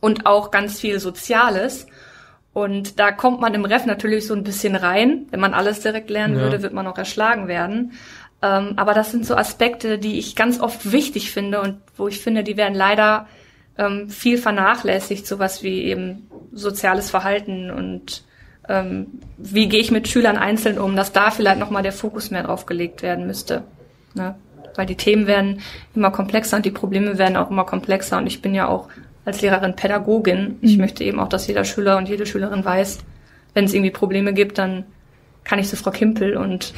[0.00, 1.86] und auch ganz viel Soziales.
[2.52, 5.26] Und da kommt man im Ref natürlich so ein bisschen rein.
[5.30, 6.42] Wenn man alles direkt lernen Ja.
[6.42, 7.92] würde, wird man auch erschlagen werden.
[8.42, 12.20] Ähm, aber das sind so Aspekte, die ich ganz oft wichtig finde und wo ich
[12.20, 13.26] finde, die werden leider
[13.78, 18.24] ähm, viel vernachlässigt, sowas wie eben soziales Verhalten und
[18.68, 19.06] ähm,
[19.38, 22.66] wie gehe ich mit Schülern einzeln um, dass da vielleicht nochmal der Fokus mehr drauf
[22.66, 23.64] gelegt werden müsste.
[24.12, 24.34] Ne?
[24.74, 25.60] Weil die Themen werden
[25.94, 28.88] immer komplexer und die Probleme werden auch immer komplexer und ich bin ja auch
[29.24, 30.58] als Lehrerin Pädagogin.
[30.60, 32.98] Ich möchte eben auch, dass jeder Schüler und jede Schülerin weiß,
[33.54, 34.84] wenn es irgendwie Probleme gibt, dann
[35.44, 36.74] kann ich zu Frau Kimpel und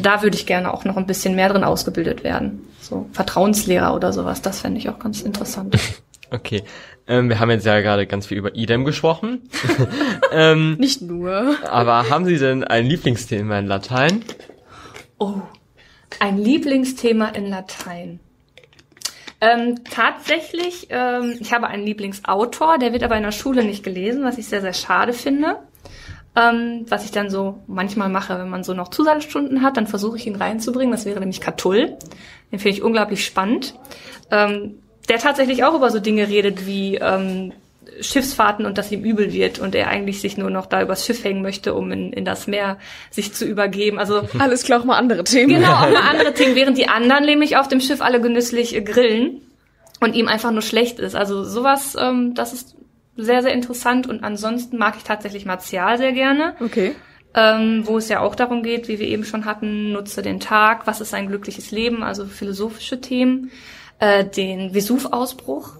[0.00, 2.60] da würde ich gerne auch noch ein bisschen mehr drin ausgebildet werden.
[2.80, 5.76] So Vertrauenslehrer oder sowas, das fände ich auch ganz interessant.
[6.28, 6.64] Okay.
[7.06, 9.48] Ähm, wir haben jetzt ja gerade ganz viel über IDEM gesprochen.
[10.32, 11.54] ähm, Nicht nur.
[11.70, 14.24] aber haben Sie denn ein Lieblingsthema in Latein?
[15.18, 15.34] Oh,
[16.20, 18.20] ein Lieblingsthema in Latein.
[19.40, 24.24] Ähm, tatsächlich, ähm, ich habe einen Lieblingsautor, der wird aber in der Schule nicht gelesen,
[24.24, 25.58] was ich sehr, sehr schade finde.
[26.34, 30.16] Ähm, was ich dann so manchmal mache, wenn man so noch Zusatzstunden hat, dann versuche
[30.16, 30.92] ich ihn reinzubringen.
[30.92, 31.96] Das wäre nämlich Catull.
[32.52, 33.74] Den finde ich unglaublich spannend.
[34.30, 34.76] Ähm,
[35.08, 37.52] der tatsächlich auch über so Dinge redet wie ähm,
[38.00, 41.24] Schiffsfahrten und dass ihm übel wird und er eigentlich sich nur noch da übers Schiff
[41.24, 42.78] hängen möchte, um in, in das Meer
[43.10, 43.98] sich zu übergeben.
[43.98, 45.54] Also Alles klar, auch mal andere Themen.
[45.54, 49.40] Genau, auch mal andere Themen, während die anderen nämlich auf dem Schiff alle genüsslich grillen
[50.00, 51.14] und ihm einfach nur schlecht ist.
[51.14, 52.76] Also sowas, ähm, das ist
[53.16, 56.94] sehr, sehr interessant und ansonsten mag ich tatsächlich Martial sehr gerne, Okay.
[57.34, 60.86] ähm, wo es ja auch darum geht, wie wir eben schon hatten, nutze den Tag,
[60.86, 63.50] was ist ein glückliches Leben, also philosophische Themen,
[63.98, 65.70] äh, den Vesuv-Ausbruch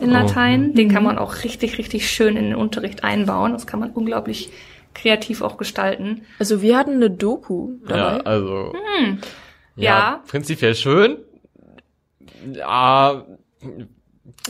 [0.00, 3.80] in Latein, den kann man auch richtig, richtig schön in den Unterricht einbauen, das kann
[3.80, 4.50] man unglaublich
[4.94, 6.22] kreativ auch gestalten.
[6.38, 8.24] Also wir hatten eine Doku Ja, dabei.
[8.26, 8.72] also.
[9.76, 10.22] Ja.
[10.26, 11.18] Prinzipiell schön.
[12.52, 13.24] Ja,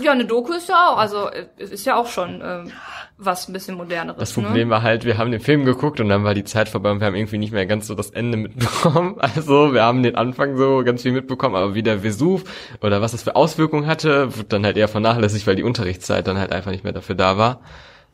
[0.01, 2.73] Ja, eine Doku ist ja auch, also äh, es ist ja auch schon ähm,
[3.19, 4.19] was ein bisschen moderneres.
[4.19, 4.75] das Problem ne?
[4.75, 7.07] war halt, wir haben den Film geguckt und dann war die Zeit vorbei und wir
[7.07, 9.17] haben irgendwie nicht mehr ganz so das Ende mitbekommen.
[9.21, 12.45] Also wir haben den Anfang so ganz viel mitbekommen, aber wie der Vesuv
[12.83, 16.39] oder was das für Auswirkungen hatte, wird dann halt eher vernachlässigt, weil die Unterrichtszeit dann
[16.39, 17.61] halt einfach nicht mehr dafür da war.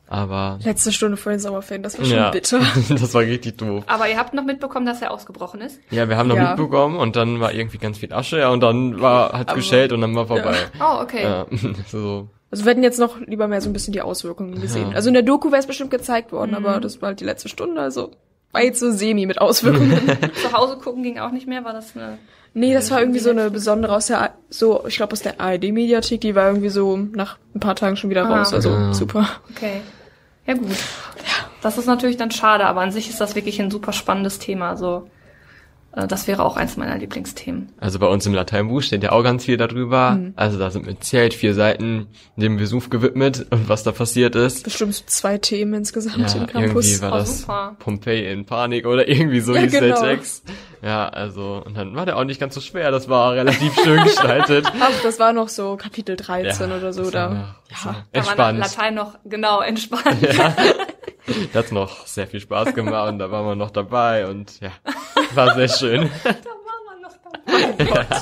[0.09, 2.59] Aber Letzte Stunde vor den Sommerferien, das war schon ja, bitter.
[2.89, 3.83] das war richtig doof.
[3.87, 5.79] Aber ihr habt noch mitbekommen, dass er ausgebrochen ist?
[5.89, 6.49] Ja, wir haben noch Ja.
[6.55, 10.01] mitbekommen und dann war irgendwie ganz viel Asche, ja, und dann war hat's geschellt und
[10.01, 10.55] dann war vorbei.
[10.79, 11.23] Oh, okay.
[11.23, 11.45] Ja,
[11.87, 12.29] so.
[12.49, 14.93] Also wir hätten jetzt noch lieber mehr so ein bisschen die Auswirkungen gesehen.
[14.95, 16.65] Also in der Doku wäre es bestimmt gezeigt worden, Mhm.
[16.65, 18.11] aber das war halt die letzte Stunde, also
[18.53, 19.99] war jetzt so semi mit Auswirkungen.
[20.41, 22.17] Zu Hause gucken ging auch nicht mehr, war das eine.
[22.53, 26.21] nee, das war irgendwie so eine besondere aus der, so, ich glaube aus der ARD-Mediathek,
[26.21, 28.37] die war irgendwie so nach ein paar Tagen schon wieder Ah.
[28.39, 29.27] raus, also super.
[29.53, 29.81] Okay.
[30.47, 30.77] Ja gut.
[31.61, 34.73] Das ist natürlich dann schade, aber an sich ist das wirklich ein super spannendes Thema.
[34.73, 35.01] Äh,
[36.05, 37.69] das wäre auch eins meiner Lieblingsthemen.
[37.79, 40.11] Also bei uns im Lateinbuch steht ja auch ganz viel darüber.
[40.11, 40.33] Mhm.
[40.35, 44.63] Also da sind mit Zelt vier Seiten dem Vesuv gewidmet und was da passiert ist.
[44.65, 46.85] Bestimmt zwei Themen insgesamt Ja, im Campus.
[46.87, 47.75] irgendwie war Oh, das super.
[47.79, 50.01] Pompeii in Panik oder irgendwie so Ja, hieß genau.
[50.01, 50.43] der Text.
[50.83, 54.03] Ja, also, und dann war der auch nicht ganz so schwer, das war relativ schön
[54.03, 54.67] gestaltet.
[54.79, 57.31] Ach, das war noch so Kapitel 13 oder so, da.
[57.31, 58.59] Ja, Da war Entspannt.
[58.59, 60.17] Latein noch genau entspannt.
[61.53, 64.71] Da hat's noch sehr viel Spaß gemacht und da waren wir noch dabei und ja,
[65.33, 66.09] war sehr schön.
[66.23, 68.13] Da war man noch dabei.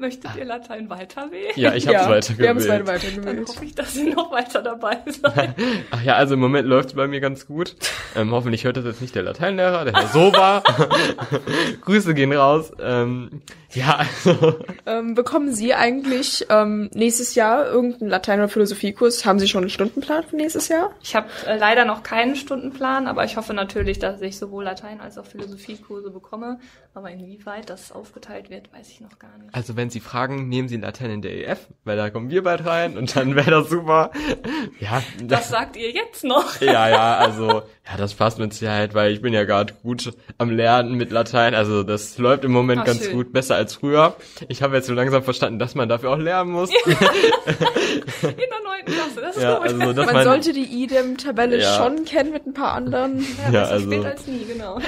[0.00, 1.52] Möchtet ihr Latein weiter wählen?
[1.56, 3.02] Ja, ich hab's ja, weiter wir haben es beide gewählt.
[3.04, 3.48] Dann weitergewählt.
[3.48, 5.54] hoffe ich, dass ihr noch weiter dabei seid.
[5.90, 7.76] Ach ja, also im Moment läuft's bei mir ganz gut.
[8.16, 10.62] Ähm, hoffentlich hört das jetzt nicht der Lateinlehrer, der Herr Soba.
[11.82, 12.72] Grüße gehen raus.
[12.80, 19.24] Ähm, ja, also Ähm, bekommen Sie eigentlich ähm, nächstes Jahr irgendeinen Latein- oder Philosophiekurs?
[19.24, 20.90] Haben Sie schon einen Stundenplan für nächstes Jahr?
[21.02, 25.00] Ich habe äh, leider noch keinen Stundenplan, aber ich hoffe natürlich, dass ich sowohl Latein
[25.00, 26.58] als auch Philosophiekurse bekomme.
[26.94, 29.54] Aber inwieweit das aufgeteilt wird, weiß ich noch gar nicht.
[29.54, 32.66] Also wenn Sie fragen, nehmen Sie Latein in der EF, weil da kommen wir bald
[32.66, 34.10] rein und dann wäre das super.
[34.80, 36.60] Ja, Das sagt ihr jetzt noch.
[36.60, 40.50] ja, ja, also ja, das passt mit Sicherheit, weil ich bin ja gerade gut am
[40.50, 41.54] Lernen mit Latein.
[41.54, 43.12] Also das läuft im Moment Ach, ganz schön.
[43.12, 44.16] gut, besser als früher.
[44.48, 46.70] Ich habe jetzt so langsam verstanden, dass man dafür auch lernen muss.
[46.84, 49.66] In der neunten Klasse, das ist ja, gut.
[49.68, 51.76] also dass Man, man, sollte die IDEM-Tabelle Ja.
[51.76, 53.20] schon kennen mit ein paar anderen.
[53.20, 54.78] ja, ja, besser also- spät als nie, genau.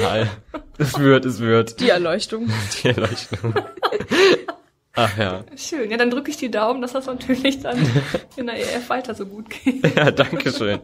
[0.00, 0.26] ja,
[0.78, 2.48] es wird, es wird Die Erleuchtung.
[2.82, 3.54] die Erleuchtung.
[4.96, 5.90] Ach ja, Schön.
[5.90, 7.78] Ja, dann drücke ich die Daumen, dass das natürlich dann
[8.36, 9.96] in der EF weiter so gut geht.
[9.96, 10.78] ja, danke schön.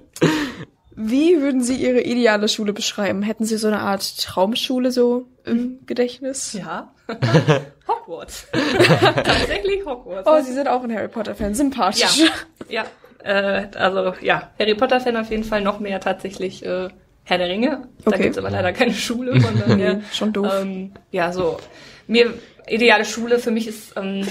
[0.97, 3.23] Wie würden Sie Ihre ideale Schule beschreiben?
[3.23, 6.53] Hätten Sie so eine Art Traumschule so im Gedächtnis?
[6.55, 6.93] Ja.
[7.89, 8.47] Hogwarts.
[9.25, 10.29] Tatsächlich Hogwarts.
[10.31, 11.55] Oh, Sie sind auch ein Harry Potter-Fan.
[11.55, 12.23] Sympathisch.
[12.69, 12.85] Ja,
[13.25, 16.89] äh, also ja, Harry Potter-Fan auf jeden Fall noch mehr tatsächlich äh,
[17.25, 17.89] Herr der Ringe.
[18.05, 18.23] Da Okay.
[18.25, 20.01] gibt's aber leider keine Schule, von daher.
[20.13, 20.53] Schon doof.
[20.63, 21.59] Ähm, ja, so.
[22.07, 22.35] Mir,
[22.69, 24.27] ideale Schule für mich ist ähm,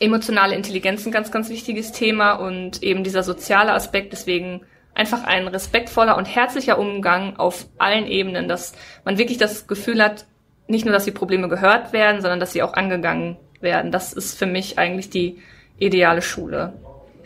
[0.00, 4.62] emotionale Intelligenz ein ganz, ganz wichtiges Thema und eben dieser soziale Aspekt, deswegen
[5.00, 10.26] einfach ein respektvoller und herzlicher Umgang auf allen Ebenen, dass man wirklich das Gefühl hat,
[10.68, 13.90] nicht nur, dass die Probleme gehört werden, sondern dass sie auch angegangen werden.
[13.90, 15.38] Das ist für mich eigentlich die
[15.78, 16.74] ideale Schule.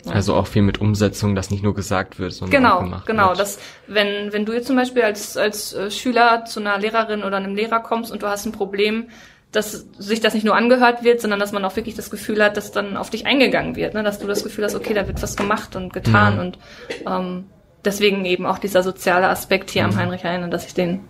[0.07, 3.27] Also auch viel mit Umsetzung, dass nicht nur gesagt wird, sondern auch Genau, gemacht genau.
[3.29, 3.39] wird.
[3.39, 7.37] Das, wenn, wenn du jetzt zum Beispiel als, als äh, Schüler zu einer Lehrerin oder
[7.37, 9.07] einem Lehrer kommst und du hast ein Problem,
[9.51, 12.55] dass sich das nicht nur angehört wird, sondern dass man auch wirklich das Gefühl hat,
[12.57, 14.03] dass dann auf dich eingegangen wird, ne?
[14.03, 16.41] dass du das Gefühl hast, okay, da wird was gemacht und getan Ja.
[16.41, 16.59] und
[17.07, 17.45] ähm,
[17.85, 19.91] deswegen eben auch dieser soziale Aspekt hier Mhm.
[19.93, 21.01] am Heinrich Heine, dass ich den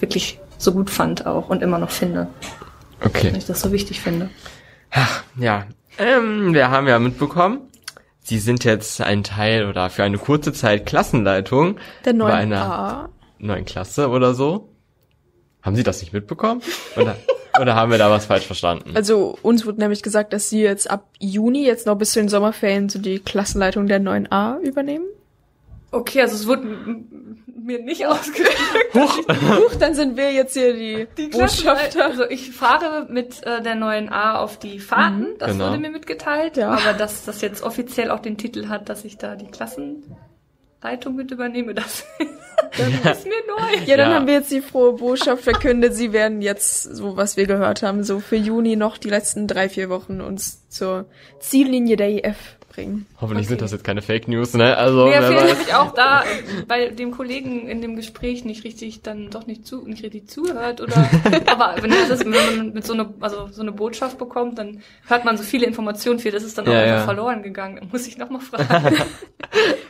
[0.00, 2.28] wirklich so gut fand auch und immer noch finde,
[3.04, 3.28] Okay.
[3.28, 4.30] dass ich das so wichtig finde.
[5.38, 5.64] Ja,
[5.98, 7.60] ähm, wir haben ja mitbekommen,
[8.24, 12.62] Sie sind jetzt ein Teil oder für eine kurze Zeit Klassenleitung Der bei neuen einer
[12.62, 13.08] A.
[13.40, 14.68] neuen Klasse oder so.
[15.60, 16.62] Haben Sie das nicht mitbekommen?
[16.96, 17.16] Oder?
[17.60, 18.92] Oder haben wir da was falsch verstanden?
[18.96, 22.30] Also uns wurde nämlich gesagt, dass sie jetzt ab Juni, jetzt noch bis zu den
[22.30, 25.04] Sommerferien, so die Klassenleitung der 9a übernehmen.
[25.92, 26.64] Okay, also es wurde
[27.46, 28.56] mir nicht ausgedrückt.
[28.94, 32.06] Huch, dann sind wir jetzt hier die, Die Botschafter.
[32.06, 35.68] Also ich fahre mit äh, der neuen A auf die Fahrten, das Genau.
[35.68, 36.56] wurde mir mitgeteilt.
[36.56, 36.70] Ja.
[36.70, 41.30] Aber dass das jetzt offiziell auch den Titel hat, dass ich da die Klassenleitung mit
[41.30, 42.04] übernehme, das
[42.72, 43.84] ist mir neu.
[43.86, 44.16] Ja, dann Ja.
[44.16, 45.94] haben wir jetzt die frohe Botschaft verkündet.
[45.94, 49.68] Sie werden jetzt, so was wir gehört haben, so für Juni noch die letzten drei,
[49.68, 51.04] vier Wochen uns zur
[51.38, 53.06] Ziellinie der EF bringen.
[53.20, 53.48] Hoffentlich Okay.
[53.50, 54.76] sind das jetzt keine Fake News, ne?
[54.76, 55.52] Also, Mir wer fehlt weiß.
[55.52, 56.24] nämlich auch da
[56.66, 60.80] bei dem Kollegen in dem Gespräch nicht richtig, dann doch nicht zu, nicht richtig zuhört
[60.80, 60.96] oder,
[61.46, 64.82] aber wenn, das ist, wenn man mit so eine, also so eine Botschaft bekommt, dann
[65.06, 67.04] hört man so viele Informationen, viel, das ist dann auch Ja, einfach ja.
[67.04, 67.76] verloren gegangen.
[67.80, 68.66] Da muss ich nochmal fragen.
[68.66, 68.96] Kann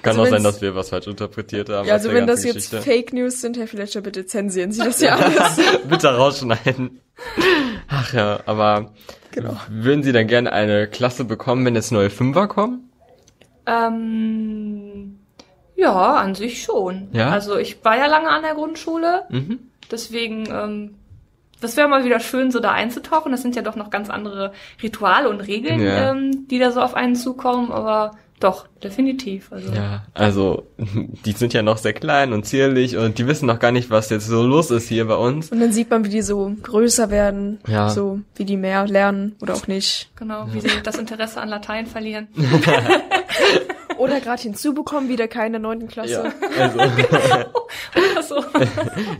[0.02, 1.86] Also auch sein, dass wir was falsch interpretiert haben.
[1.86, 2.82] Ja, also wenn das ganzen jetzt Geschichte.
[2.90, 5.60] Fake News sind, Herr Fletcher, bitte zensieren Sie das ja alles.
[5.88, 7.00] Bitte rausschneiden.
[7.88, 8.92] Ach ja, aber
[9.32, 9.56] Genau.
[9.68, 12.88] würden Sie dann gerne eine Klasse bekommen, wenn jetzt neue Fünfer kommen?
[13.66, 15.18] ähm,
[15.76, 17.08] ja, an sich schon.
[17.12, 17.30] Ja?
[17.30, 19.58] Also ich war ja lange an der Grundschule, Mhm.
[19.90, 20.94] deswegen, ähm,
[21.60, 23.30] das wäre mal wieder schön, so da einzutauchen.
[23.32, 26.10] Das sind ja doch noch ganz andere Rituale und Regeln, Ja.
[26.10, 29.52] ähm, die da so auf einen zukommen, aber doch, definitiv.
[29.52, 29.72] Also.
[29.72, 30.66] Ja, also
[31.24, 34.10] die sind ja noch sehr klein und zierlich und die wissen noch gar nicht, was
[34.10, 35.50] jetzt so los ist hier bei uns.
[35.50, 37.88] Und dann sieht man, wie die so größer werden, Ja.
[37.88, 40.10] so wie die mehr lernen oder auch nicht.
[40.16, 42.28] Genau, wie sie das Interesse an Latein verlieren.
[43.98, 46.32] Oder gerade hinzubekommen, wieder keine neunten Klasse.
[46.58, 46.80] also
[48.16, 48.44] Also,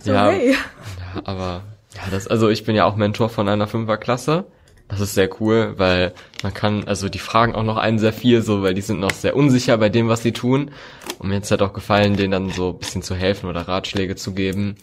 [0.01, 0.53] So, ja, hey.
[0.53, 1.63] Ja, aber
[1.95, 4.45] ja, das also ich bin ja auch Mentor von einer Fünferklasse.
[4.93, 8.43] Das ist sehr cool, weil man kann, also die fragen auch noch einen sehr viel
[8.43, 10.71] so, weil die sind noch sehr unsicher bei dem, was sie tun.
[11.19, 14.17] Und mir hat's halt auch gefallen, denen dann so ein bisschen zu helfen oder Ratschläge
[14.17, 14.77] zu geben.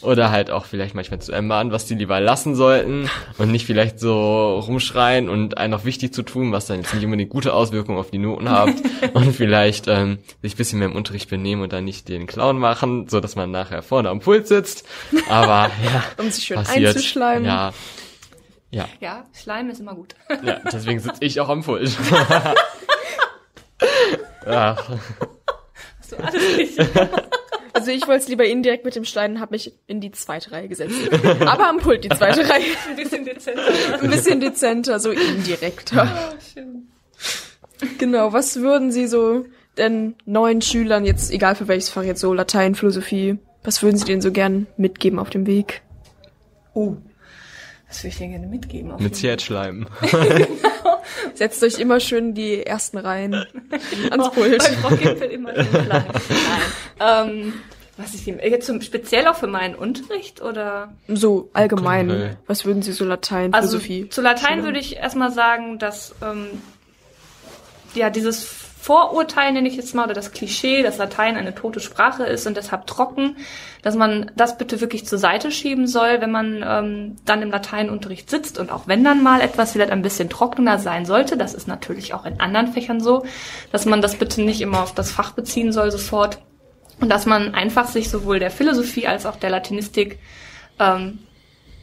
[0.00, 4.00] Oder halt auch vielleicht manchmal zu ermahnen, was die lieber lassen sollten und nicht vielleicht
[4.00, 7.98] so rumschreien und einen auch wichtig zu tun, was dann jetzt nicht unbedingt gute Auswirkungen
[7.98, 8.70] auf die Noten hat
[9.14, 12.58] und vielleicht ähm, sich ein bisschen mehr im Unterricht benehmen und dann nicht den Clown
[12.58, 14.84] machen, so dass man nachher vorne am Pult sitzt.
[15.28, 16.96] Aber ja, Um sich schön passiert.
[16.96, 17.44] einzuschleimen.
[17.44, 17.72] Ja,
[18.72, 20.14] ja, ja, Schleim ist immer gut.
[20.42, 21.90] ja, deswegen sitze ich auch am Pult.
[24.46, 24.76] ja,
[25.98, 26.78] Hast du alles nicht.
[27.74, 30.68] Also ich wollte es lieber indirekt mit dem Schneiden, habe mich in die zweite Reihe
[30.68, 30.94] gesetzt.
[31.46, 32.64] Aber am Pult die zweite Reihe.
[32.88, 33.62] Ein bisschen dezenter.
[34.00, 36.34] Ein bisschen dezenter, so indirekter.
[36.52, 36.88] Schön.
[37.98, 39.44] Genau, was würden Sie so
[39.78, 44.04] den neuen Schülern jetzt, egal für welches Fach jetzt so, Latein, Philosophie, was würden Sie
[44.04, 45.82] denen so gern mitgeben auf dem Weg?
[46.74, 46.96] Oh.
[47.92, 48.90] Was würde ich dir gerne mitgeben?
[48.90, 49.86] Auf mit Ziertschleim.
[51.34, 53.34] Setzt euch immer schön die ersten Reihen
[54.10, 54.58] ans Pult.
[54.58, 54.64] Bei
[54.96, 55.66] Frau immer den.
[55.88, 56.04] Nein.
[57.00, 57.52] Ähm,
[57.98, 60.94] was ich jetzt zum, speziell auch für meinen Unterricht oder?
[61.06, 62.38] So allgemein, Generell.
[62.46, 64.08] was würden Sie so Latein, Also Philosophie?
[64.08, 66.46] zu Latein würde ich erstmal sagen, dass ähm,
[67.94, 72.24] ja dieses Vorurteil nenne ich jetzt mal oder das Klischee, dass Latein eine tote Sprache
[72.24, 73.36] ist und deshalb trocken,
[73.82, 78.28] dass man das bitte wirklich zur Seite schieben soll, wenn man ähm, dann im Lateinunterricht
[78.28, 81.68] sitzt und auch wenn dann mal etwas vielleicht ein bisschen trockener sein sollte, das ist
[81.68, 83.24] natürlich auch in anderen Fächern so,
[83.70, 86.40] dass man das bitte nicht immer auf das Fach beziehen soll sofort
[87.00, 90.18] und dass man einfach sich sowohl der Philosophie als auch der Latinistik
[90.80, 91.20] ähm,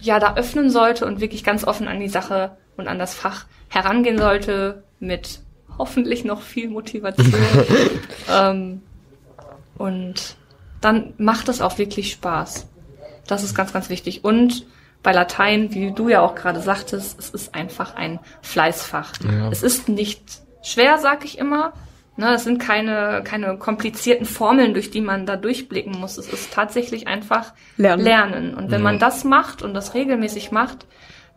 [0.01, 3.45] ja da öffnen sollte und wirklich ganz offen an die Sache und an das Fach
[3.69, 5.39] herangehen sollte mit
[5.79, 7.33] hoffentlich noch viel Motivation.
[8.31, 8.81] ähm,
[9.77, 10.35] und
[10.81, 12.67] dann macht es auch wirklich Spaß.
[13.27, 14.23] Das ist ganz, ganz wichtig.
[14.23, 14.65] Und
[15.01, 19.13] bei Latein, wie du ja auch gerade sagtest, es ist einfach ein Fleißfach.
[19.23, 19.49] Ja.
[19.49, 20.21] Es ist nicht
[20.61, 21.73] schwer, sag ich immer.
[22.17, 26.17] Ne, es sind keine, keine komplizierten Formeln, durch die man da durchblicken muss.
[26.17, 28.03] Es ist tatsächlich einfach Lernen.
[28.03, 28.53] lernen.
[28.55, 28.83] Und wenn Ja.
[28.83, 30.85] man das macht und das regelmäßig macht,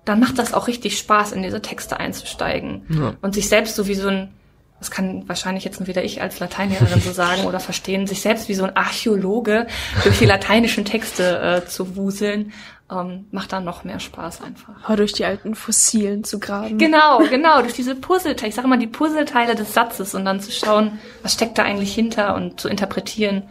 [0.04, 2.84] dann macht das auch richtig Spaß, in diese Texte einzusteigen.
[2.88, 3.14] Ja.
[3.22, 4.34] Und sich selbst so wie so ein,
[4.78, 8.48] das kann wahrscheinlich jetzt nur wieder ich als Lateinlehrerin so sagen oder verstehen, sich selbst
[8.48, 9.68] wie so ein Archäologe
[10.02, 12.52] durch die lateinischen Texte äh, zu wuseln,
[12.90, 14.74] ähm, macht dann noch mehr Spaß einfach.
[14.88, 16.78] Oh, durch die alten Fossilen zu graben.
[16.78, 20.50] Genau, genau, durch diese Puzzleteile, ich sage immer die Puzzleteile des Satzes und dann zu
[20.50, 23.44] schauen, was steckt da eigentlich hinter und zu interpretieren,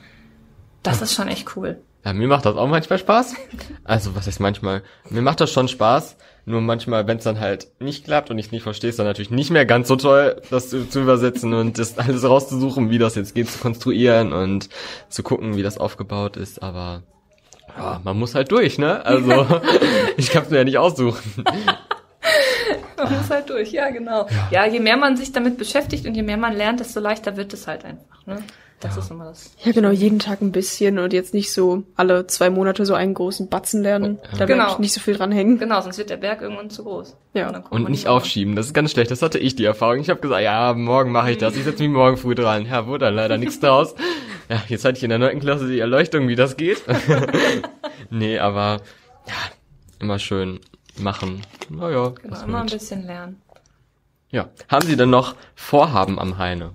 [0.84, 1.82] das ist schon echt cool.
[2.04, 3.36] Ja, mir macht das auch manchmal Spaß.
[3.84, 4.84] Also, was heißt manchmal?
[5.10, 6.18] Mir macht das schon Spaß.
[6.46, 9.30] Nur manchmal, wenn es dann halt nicht klappt und ich nicht verstehe, ist dann natürlich
[9.30, 13.16] nicht mehr ganz so toll, das zu, zu übersetzen und das alles rauszusuchen, wie das
[13.16, 14.70] jetzt geht, zu konstruieren und
[15.10, 16.64] zu gucken, wie das aufgebaut ist.
[16.64, 17.04] Aber
[17.78, 19.06] ja, man muss halt durch, ne?
[19.06, 19.46] Also,
[20.18, 21.44] ich kann es mir ja nicht aussuchen.
[22.98, 24.28] Man muss halt durch, ja, genau.
[24.52, 24.66] Ja.
[24.66, 27.68] je mehr man sich damit beschäftigt und je mehr man lernt, desto leichter wird es
[27.68, 28.26] halt einfach.
[28.26, 28.44] Ne?
[28.82, 29.52] Das ist immer das.
[29.64, 33.14] Ja, genau, jeden Tag ein bisschen und jetzt nicht so alle zwei Monate so einen
[33.14, 34.18] großen Batzen lernen.
[34.38, 34.78] Da Genau.
[34.80, 35.60] nicht so viel dranhängen.
[35.60, 37.16] Genau, sonst wird der Berg irgendwann zu groß.
[37.34, 37.50] Ja.
[37.70, 39.12] Und man nicht aufschieben, das ist ganz schlecht.
[39.12, 40.00] Das hatte ich die Erfahrung.
[40.00, 41.56] Ich habe gesagt, ja, morgen mache ich das.
[41.56, 42.66] Ich setze mich morgen früh dran.
[42.66, 43.94] Ja, wurde dann leider nichts draus.
[44.50, 46.82] Ja, jetzt hatte ich in der neunten Klasse die Erleuchtung, wie das geht.
[48.10, 48.82] nee, aber
[49.28, 49.34] ja,
[50.00, 50.60] immer schön
[51.00, 51.42] machen.
[51.70, 53.42] Naja, Genau, immer ein bisschen lernen.
[54.32, 54.50] Ja.
[54.70, 56.72] Haben Sie denn noch Vorhaben am Heine?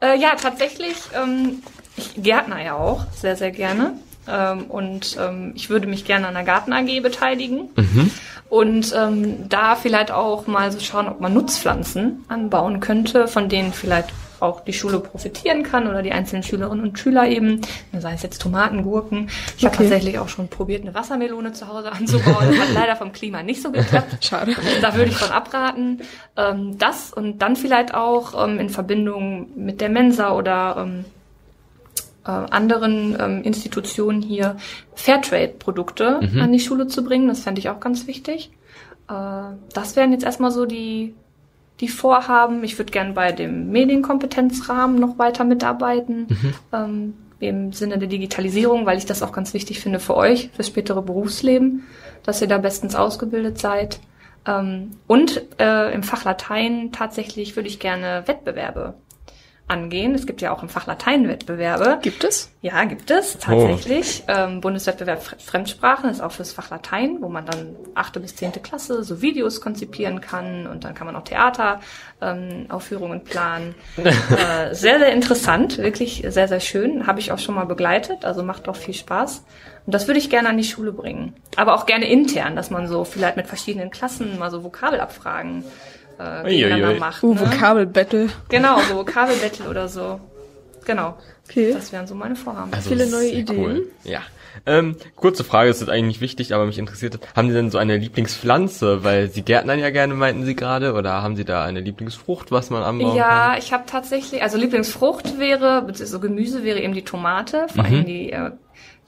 [0.00, 1.62] Äh, ja, tatsächlich, ähm,
[1.96, 3.94] ich gärtner ja auch sehr, sehr gerne.
[4.28, 7.70] Ähm, und ähm, ich würde mich gerne an der Garten AG beteiligen.
[8.48, 13.72] Und ähm, da vielleicht auch mal so schauen, ob man Nutzpflanzen anbauen könnte, von denen
[13.72, 17.60] vielleicht auch die Schule profitieren kann oder die einzelnen Schülerinnen und Schüler eben,
[17.98, 19.28] sei es jetzt Tomaten, Gurken.
[19.56, 19.84] Ich habe Okay.
[19.84, 22.48] tatsächlich auch schon probiert, eine Wassermelone zu Hause anzubauen.
[22.48, 24.16] Das hat leider vom Klima nicht so geklappt.
[24.24, 24.54] Schade.
[24.80, 26.00] Da würde ich von abraten.
[26.36, 31.04] Ähm, das und dann vielleicht auch ähm, in Verbindung mit der Mensa oder ähm,
[32.24, 34.56] äh, anderen ähm, Institutionen hier
[34.94, 37.28] Fairtrade-Produkte an die Schule zu bringen.
[37.28, 38.50] Das fände ich auch ganz wichtig.
[39.08, 39.12] Äh,
[39.72, 41.14] das wären jetzt erstmal so die,
[41.80, 42.64] die Vorhaben.
[42.64, 46.26] Ich würde gern bei dem Medienkompetenzrahmen noch weiter mitarbeiten.
[46.72, 50.68] Ähm, im Sinne der Digitalisierung, weil ich das auch ganz wichtig finde für euch, fürs
[50.68, 51.84] spätere Berufsleben,
[52.22, 54.00] dass ihr da bestens ausgebildet seid.
[54.46, 58.94] Ähm, und äh, im Fach Latein tatsächlich würde ich gerne Wettbewerbe
[59.68, 60.14] angehen.
[60.14, 61.98] Es gibt ja auch im Fach Latein Wettbewerbe.
[62.00, 62.52] Gibt es?
[62.62, 64.22] Ja, gibt es tatsächlich.
[64.28, 68.60] Ähm, Bundeswettbewerb Fre- Fremdsprachen ist auch fürs Fach Latein, wo man dann achte bis zehnte
[68.60, 71.80] Klasse so Videos konzipieren kann und dann kann man auch Theater
[72.20, 73.74] ähm, Aufführungen planen.
[73.96, 77.06] äh, sehr, sehr interessant, wirklich sehr, sehr schön.
[77.08, 79.44] Habe ich auch schon mal begleitet, also macht auch viel Spaß.
[79.84, 81.34] Und das würde ich gerne an die Schule bringen.
[81.56, 85.64] Aber auch gerne intern, dass man so vielleicht mit verschiedenen Klassen mal so Vokabelabfragen
[86.18, 87.00] äh, gegeneinander Uiuiui.
[87.00, 87.22] macht.
[87.22, 87.40] Uh, ne?
[87.40, 88.28] Vokabelbattle.
[88.48, 90.20] Genau, so Vokabelbattle oder so.
[90.84, 91.16] Genau.
[91.48, 91.72] Okay.
[91.72, 92.72] Das wären so meine Vorhaben.
[92.72, 93.82] Also, Viele neue Ideen.
[94.04, 94.20] Ja.
[94.64, 97.78] Ähm, kurze Frage, ist jetzt eigentlich nicht wichtig, aber mich interessiert, haben Sie denn so
[97.78, 99.04] eine Lieblingspflanze?
[99.04, 102.70] Weil Sie gärtnern ja gerne, meinten Sie gerade, oder haben Sie da eine Lieblingsfrucht, was
[102.70, 103.16] man anbauen kann?
[103.16, 108.06] Ja, ich habe tatsächlich, also Lieblingsfrucht wäre, beziehungsweise Gemüse wäre eben die Tomate, vor allem
[108.06, 108.52] die äh,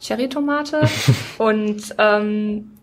[0.01, 0.83] Cherry-Tomate.
[1.39, 2.78] und ähm,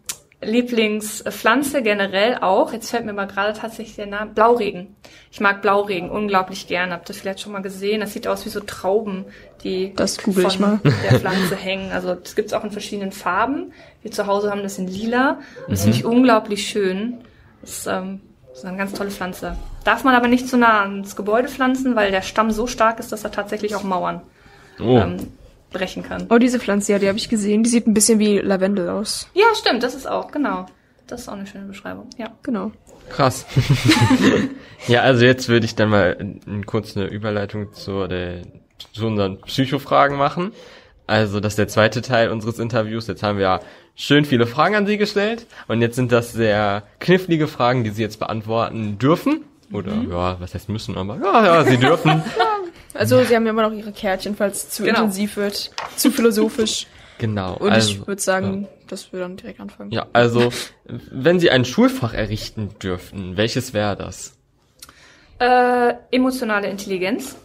[0.45, 4.95] Lieblingspflanze generell auch, jetzt fällt mir mal gerade tatsächlich der Name, Blauregen.
[5.31, 6.93] Ich mag Blauregen unglaublich gerne.
[6.93, 8.01] Habt ihr vielleicht schon mal gesehen?
[8.01, 9.25] Das sieht aus wie so Trauben,
[9.63, 10.79] die Das google ich mal.
[10.81, 11.91] von der Pflanze hängen.
[11.91, 13.73] Also das gibt's auch in verschiedenen Farben.
[14.01, 15.39] Wir zu Hause haben das in lila.
[15.67, 17.15] Und das finde ich unglaublich schön.
[17.62, 19.58] Das, ähm, das ist eine ganz tolle Pflanze.
[19.84, 23.12] Darf man aber nicht zu nah ans Gebäude pflanzen, weil der Stamm so stark ist,
[23.12, 24.21] dass er tatsächlich auch Mauern
[24.79, 25.17] Oh, ähm,
[25.75, 26.27] brechen kann.
[26.29, 27.63] Oh, diese Pflanze, ja, die habe ich gesehen.
[27.63, 29.29] Die sieht ein bisschen wie Lavendel aus.
[29.33, 30.65] Ja, stimmt, das ist auch, genau.
[31.07, 32.31] Das ist auch eine schöne Beschreibung, ja.
[32.41, 32.71] Genau.
[33.09, 33.45] krass.
[34.88, 36.17] ja, also jetzt würde ich dann mal
[36.65, 38.41] kurz eine Überleitung zu, der,
[38.93, 40.51] zu unseren Psychofragen machen.
[41.07, 43.05] Also das ist der zweite Teil unseres Interviews.
[43.07, 43.59] Jetzt haben wir ja
[43.95, 48.01] schön viele Fragen an Sie gestellt und jetzt sind das sehr knifflige Fragen, die Sie
[48.01, 49.43] jetzt beantworten dürfen.
[49.71, 52.23] Oder ja, was heißt müssen, aber ja, ja, Sie dürfen.
[52.97, 54.99] Also, sie haben ja immer noch ihre Kärtchen, falls es zu Genau.
[54.99, 56.88] intensiv wird, zu philosophisch.
[57.17, 57.58] Genau.
[57.58, 59.91] Und also, ich würde sagen, dass wir dann direkt anfangen.
[59.91, 60.49] Ja, also
[60.86, 64.38] wenn Sie ein Schulfach errichten dürften, welches wäre das?
[65.39, 67.36] Äh, emotionale Intelligenz.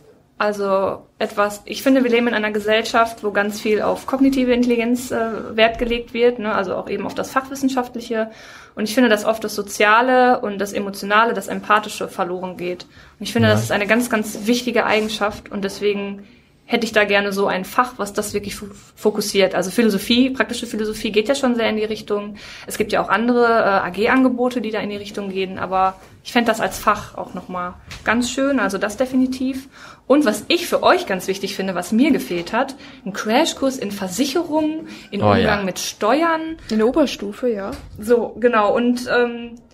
[0.40, 5.10] Also etwas, ich finde, wir leben in einer Gesellschaft, wo ganz viel auf kognitive Intelligenz
[5.10, 6.54] äh, Wert gelegt wird, ne?
[6.54, 8.30] also auch eben auf das Fachwissenschaftliche.
[8.74, 12.84] Und ich finde, dass oft das Soziale und das Emotionale, das Empathische verloren geht.
[13.18, 13.54] Und ich finde, Ja.
[13.54, 16.26] das ist eine ganz, ganz wichtige Eigenschaft und deswegen
[16.70, 19.56] hätte ich da gerne so ein Fach, was das wirklich fo- fokussiert.
[19.56, 22.36] Also Philosophie, praktische Philosophie geht ja schon sehr in die Richtung.
[22.66, 26.30] Es gibt ja auch andere äh, AG-Angebote, die da in die Richtung gehen, aber ich
[26.32, 29.68] fände das als Fach auch nochmal ganz schön, also das definitiv.
[30.06, 33.90] Und was ich für euch ganz wichtig finde, was mir gefehlt hat, ein Crashkurs in
[33.90, 35.62] Versicherungen, in Oh, Umgang ja.
[35.64, 37.72] mit Steuern, In der Oberstufe, ja.
[37.98, 38.74] so, genau.
[38.74, 39.69] Und ähm, äh,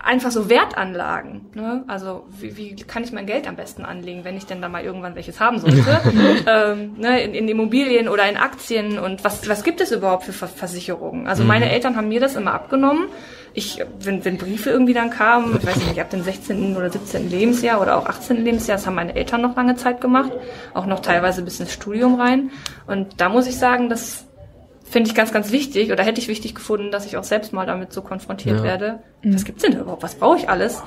[0.00, 1.46] einfach so Wertanlagen.
[1.54, 1.84] Ne?
[1.86, 4.82] Also wie, wie kann ich mein Geld am besten anlegen, wenn ich denn da mal
[4.82, 6.00] irgendwann welches haben sollte?
[6.46, 7.22] ähm, ne?
[7.22, 11.28] in, in Immobilien oder in Aktien und was, was gibt es überhaupt für Ver Versicherungen?
[11.28, 13.06] Also meine Eltern haben mir das immer abgenommen.
[13.54, 16.76] Ich, wenn, wenn Briefe irgendwie dann kamen, ich weiß nicht, ab dem 16.
[16.76, 17.30] oder 17.
[17.30, 18.44] Lebensjahr oder auch 18.
[18.44, 20.32] Lebensjahr, das haben meine Eltern noch lange Zeit gemacht,
[20.74, 22.50] auch noch teilweise bis ins Studium rein.
[22.86, 24.24] Und da muss ich sagen, das
[24.92, 27.66] finde ich ganz, ganz wichtig oder hätte ich wichtig gefunden, dass ich auch selbst mal
[27.66, 28.64] damit so konfrontiert Ja.
[28.64, 28.98] werde.
[29.24, 30.02] Was gibt's denn da überhaupt?
[30.02, 30.82] Was brauche ich alles?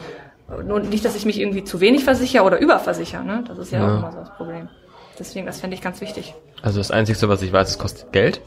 [0.48, 3.24] Und nicht, dass ich mich irgendwie zu wenig versichere oder überversichere.
[3.24, 3.44] Ne?
[3.48, 3.86] Das ist ja, Ja.
[3.96, 4.70] auch immer so das Problem.
[5.18, 6.34] Deswegen, das fände ich ganz wichtig.
[6.62, 8.42] Also das Einzige, was ich weiß, es kostet Geld.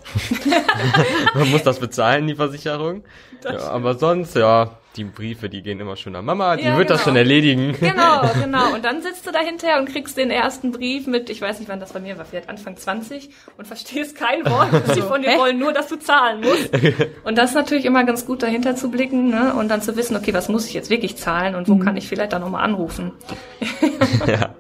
[1.34, 3.04] Man muss das bezahlen, die Versicherung.
[3.44, 6.90] Ja, aber sonst, ja, die Briefe, die gehen immer schon an Mama, die Ja, wird
[6.90, 7.10] das genau.
[7.10, 7.76] schon erledigen.
[7.78, 8.74] Genau, genau.
[8.74, 11.80] Und dann sitzt du dahinter und kriegst den ersten Brief mit, ich weiß nicht, wann
[11.80, 14.68] das bei mir war, vielleicht Anfang 20 und verstehst kein Wort.
[14.94, 16.70] Sie von dir wollen nur, dass du zahlen musst.
[17.24, 19.54] Und das ist natürlich immer ganz gut, dahinter zu blicken ne?
[19.54, 22.08] und dann zu wissen, okay, was muss ich jetzt wirklich zahlen und wo kann ich
[22.08, 23.12] vielleicht dann nochmal anrufen.
[24.26, 24.54] ja.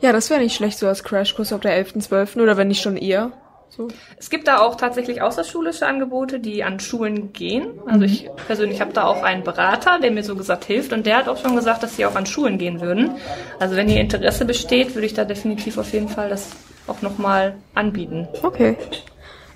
[0.00, 2.40] Ja, das wäre nicht schlecht, so als Crashkurs auf der 11.12.
[2.40, 3.32] oder wenn nicht schon eher.
[3.80, 3.88] So.
[4.18, 7.80] Es gibt da auch tatsächlich außerschulische Angebote, die an Schulen gehen.
[7.86, 11.16] Also ich persönlich habe da auch einen Berater, der mir so gesagt hilft und der
[11.16, 13.12] hat auch schon gesagt, dass sie auch an Schulen gehen würden.
[13.58, 16.50] Also wenn hier Interesse besteht, würde ich da definitiv auf jeden Fall das
[16.88, 18.28] auch nochmal anbieten.
[18.42, 18.76] Okay.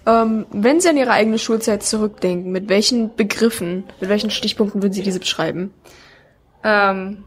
[0.07, 4.95] Ähm, wenn Sie an Ihre eigene Schulzeit zurückdenken, mit welchen Begriffen, mit welchen Stichpunkten würden
[4.95, 5.75] Sie diese beschreiben?
[6.63, 7.25] Ähm,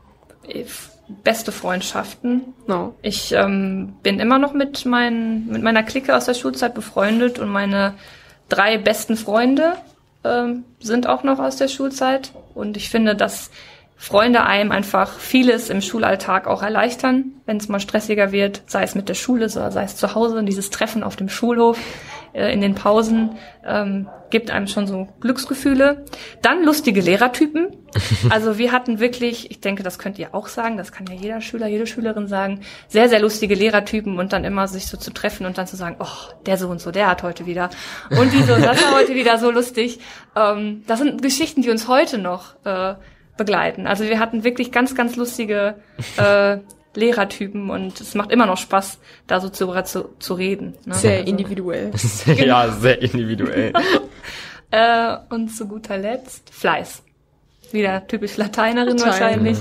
[1.07, 2.53] beste Freundschaften.
[2.67, 2.95] No.
[3.01, 7.49] Ich ähm, bin immer noch mit, mein, mit meiner Clique aus der Schulzeit befreundet und
[7.49, 7.93] meine
[8.49, 9.73] drei besten Freunde
[10.23, 12.31] ähm, sind auch noch aus der Schulzeit.
[12.53, 13.51] Und ich finde, dass
[13.97, 18.93] Freunde einem einfach vieles im Schulalltag auch erleichtern, wenn es mal stressiger wird, sei es
[18.93, 21.79] mit der Schule, sei es zu Hause, dieses Treffen auf dem Schulhof,
[22.33, 26.05] äh, in den Pausen, ähm, gibt einem schon so Glücksgefühle.
[26.41, 27.67] Dann lustige Lehrertypen.
[28.29, 31.41] Also wir hatten wirklich, ich denke, das könnt ihr auch sagen, das kann ja jeder
[31.41, 35.45] Schüler, jede Schülerin sagen, sehr, sehr lustige Lehrertypen und dann immer sich so zu treffen
[35.45, 37.69] und dann zu sagen, oh, der so und so, der hat heute wieder.
[38.11, 39.99] Und wieso, das war heute wieder so lustig.
[40.35, 42.95] Ähm, das sind Geschichten, die uns heute noch äh,
[43.37, 43.87] begleiten.
[43.87, 45.75] Also wir hatten wirklich ganz, ganz lustige
[46.17, 46.57] äh,
[46.97, 50.73] Lehrertypen und es macht immer noch Spaß, da so zu, zu, zu reden.
[50.85, 50.95] Ne?
[50.95, 51.91] Sehr Also- individuell.
[52.35, 53.73] ja, sehr individuell.
[54.69, 57.01] Äh, und zu guter Letzt Fleiß.
[57.71, 59.05] Wieder typisch Lateinerin Latein.
[59.05, 59.57] wahrscheinlich.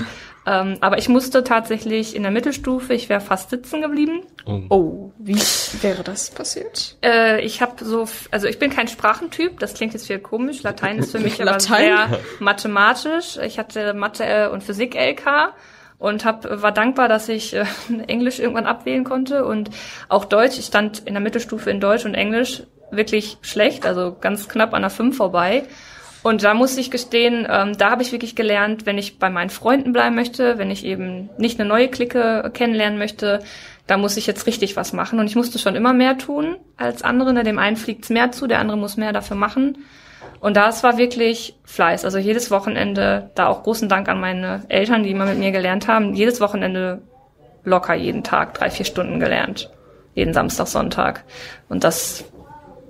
[0.49, 4.23] Ähm, aber ich musste tatsächlich in der Mittelstufe, ich wäre fast sitzen geblieben.
[4.47, 4.63] Oh.
[4.69, 5.41] Oh, wie
[5.81, 6.97] wäre das passiert?
[7.05, 10.65] Äh, ich habe so, also ich bin kein Sprachentyp, das klingt jetzt viel komisch.
[10.65, 11.85] Latein ist für mich aber Latein?
[12.09, 13.37] sehr mathematisch.
[13.45, 15.53] Ich hatte Mathe und Physik LK
[15.99, 17.65] und hab, war dankbar, dass ich äh,
[18.07, 19.71] Englisch irgendwann abwählen konnte und
[20.09, 20.59] auch Deutsch.
[20.59, 24.83] Ich stand in der Mittelstufe in Deutsch und Englisch wirklich schlecht, also ganz knapp an
[24.83, 25.65] der 5 vorbei.
[26.23, 29.51] Und da muss ich gestehen, ähm, da habe ich wirklich gelernt, wenn ich bei meinen
[29.51, 33.45] Freunden bleiben möchte, wenn ich eben nicht eine neue Clique kennenlernen möchte,
[33.87, 35.21] da muss ich jetzt richtig was machen.
[35.21, 37.33] Und ich musste schon immer mehr tun als andere.
[37.33, 37.45] Ne?
[37.45, 39.79] Dem einen fliegt's mehr zu, der andere muss mehr dafür machen.
[40.41, 42.05] Und das war wirklich Fleiß.
[42.05, 45.89] Also jedes Wochenende, da auch großen Dank an meine Eltern, die immer mit mir gelernt
[45.89, 47.03] haben, jedes Wochenende
[47.65, 49.71] locker jeden Tag drei, vier Stunden gelernt.
[50.15, 51.25] Jeden Samstag, Sonntag.
[51.69, 52.25] Und das,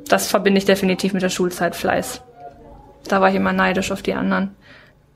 [0.07, 2.23] das verbinde ich definitiv mit der Schulzeit Fleiß.
[3.09, 4.55] Da war ich immer neidisch auf die anderen,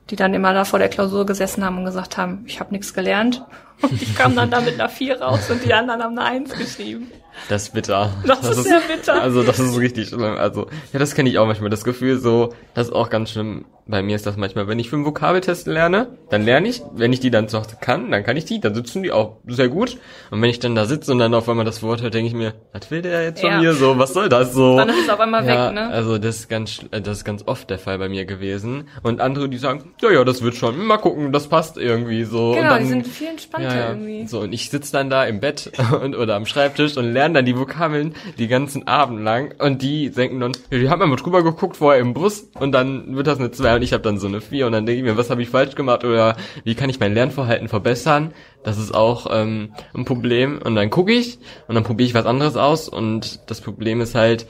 [0.09, 2.93] die dann immer da vor der Klausur gesessen haben und gesagt haben, ich habe nichts
[2.93, 3.45] gelernt.
[3.81, 6.57] Und ich kam dann da mit einer 4 raus und die anderen haben eine 1
[6.57, 7.11] geschrieben.
[7.49, 8.11] Das ist bitter.
[8.25, 9.21] Das ist sehr bitter.
[9.21, 10.23] Also das ist richtig schlimm.
[10.37, 11.69] Also ja, das kenne ich auch manchmal.
[11.69, 13.65] Das Gefühl so, das ist auch ganz schlimm.
[13.87, 16.81] Bei mir ist das manchmal, wenn ich für einen Vokabeltest lerne, dann lerne ich.
[16.93, 18.59] Wenn ich die dann Hause kann, dann kann ich die.
[18.61, 19.97] Dann sitzen die auch sehr gut.
[20.29, 22.33] Und wenn ich dann da sitze und dann auf einmal das Wort höre, denke ich
[22.33, 23.59] mir, was will der jetzt von Ja.
[23.59, 23.73] mir?
[23.73, 24.77] So, was soll das so?
[24.77, 25.87] Dann ist es auf einmal ja, weg, ne?
[25.89, 28.87] Also das ist ganz, das ist ganz oft der Fall bei mir gewesen.
[29.03, 30.77] Und andere, die sagen, ja, ja, das wird schon.
[30.85, 32.51] Mal gucken, das passt irgendwie so.
[32.51, 33.89] und Genau, dann, die sind viel entspannter ja, ja.
[33.89, 34.27] irgendwie.
[34.27, 37.45] So, und ich sitze dann da im Bett und, oder am Schreibtisch und lerne dann
[37.45, 39.53] die Vokabeln die ganzen Abend lang.
[39.59, 43.15] Und die denken dann, ja, die haben einmal drüber geguckt vorher im Bus und dann
[43.15, 45.05] wird das eine 2 und ich habe dann so eine 4 und dann denke ich
[45.05, 48.33] mir, was habe ich falsch gemacht oder wie kann ich mein Lernverhalten verbessern?
[48.63, 50.59] Das ist auch ähm, ein Problem.
[50.63, 54.15] Und dann gucke ich und dann probiere ich was anderes aus und das Problem ist
[54.15, 54.47] halt,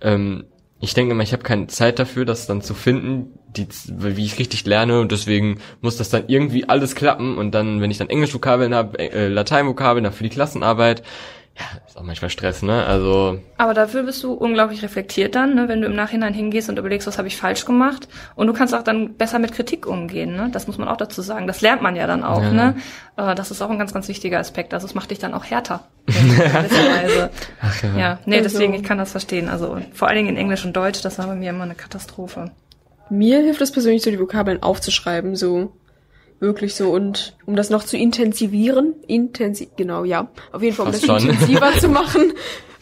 [0.00, 0.44] ähm,
[0.82, 4.40] ich denke immer, ich habe keine Zeit dafür, das dann zu finden, die, wie ich
[4.40, 5.00] richtig lerne.
[5.00, 7.38] Und deswegen muss das dann irgendwie alles klappen.
[7.38, 11.04] Und dann, wenn ich dann Englisch-Vokabeln habe, äh, Latein-Vokabeln, dann für die Klassenarbeit,
[11.58, 12.86] ja, ist auch manchmal Stress, ne?
[12.86, 15.68] Also, Aber dafür bist du unglaublich reflektiert dann, ne?
[15.68, 18.08] wenn du im Nachhinein hingehst und überlegst, was habe ich falsch gemacht.
[18.36, 20.34] Und du kannst auch dann besser mit Kritik umgehen.
[20.34, 20.48] Ne?
[20.50, 21.46] Das muss man auch dazu sagen.
[21.46, 22.40] Das lernt man ja dann auch.
[22.42, 22.50] Ja.
[22.52, 22.76] Ne?
[23.18, 24.72] Äh, Das ist auch ein ganz, ganz wichtiger Aspekt.
[24.72, 25.84] Also es macht dich dann auch härter.
[26.08, 27.30] Weise.
[27.60, 27.98] ach ja.
[27.98, 29.48] Ja, nee, Also- deswegen, ich kann das verstehen.
[29.48, 32.50] Also vor allen Dingen in Englisch und Deutsch, das war bei mir immer eine Katastrophe.
[33.10, 35.72] Mir hilft es persönlich so, die Vokabeln aufzuschreiben, so
[36.42, 40.92] wirklich so und um das noch zu intensivieren, intensiv, genau, ja, auf jeden Fall, um
[40.92, 41.30] Fast das schon.
[41.30, 42.32] intensiver zu machen,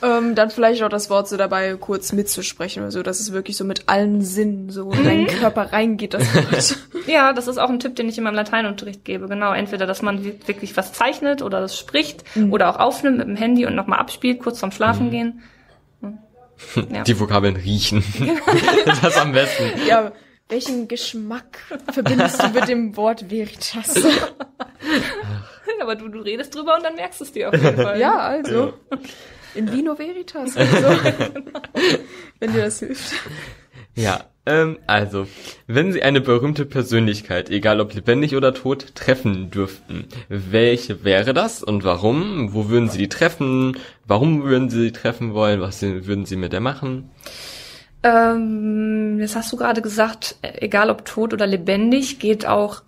[0.02, 3.58] ähm, dann vielleicht auch das Wort so dabei kurz mitzusprechen oder so, dass es wirklich
[3.58, 6.78] so mit allen Sinnen so in deinen Körper reingeht, das Wort.
[7.06, 9.26] Ja, das ist auch ein Tipp, den ich in meinem Lateinunterricht gebe.
[9.28, 13.26] Genau, entweder, dass man wi- wirklich was zeichnet oder das spricht oder auch aufnimmt mit
[13.28, 15.42] dem Handy und nochmal abspielt, kurz vorm Schlafen gehen.
[16.00, 16.18] Hm.
[16.92, 17.02] Ja.
[17.04, 18.04] Die Vokabeln riechen.
[18.84, 19.64] das ist am besten.
[19.88, 20.12] ja,
[20.50, 21.58] welchen Geschmack
[21.92, 23.94] verbindest du mit dem Wort Veritas?
[25.80, 27.98] Aber du, du redest drüber und dann merkst du es dir auf jeden Fall.
[27.98, 28.74] ja, also,
[29.54, 30.88] in Vino Veritas, also,
[32.38, 33.12] wenn dir das hilft.
[33.94, 35.26] Ja, Ähm, also,
[35.66, 41.62] wenn Sie eine berühmte Persönlichkeit, egal ob lebendig oder tot, treffen dürften, welche wäre das
[41.62, 42.54] und warum?
[42.54, 43.76] Wo würden Sie die treffen?
[44.06, 45.60] Warum würden Sie sie treffen wollen?
[45.60, 47.10] Was würden Sie mit der machen?
[48.02, 52.82] Ähm, jetzt hast du gerade gesagt, egal ob tot oder lebendig, geht auch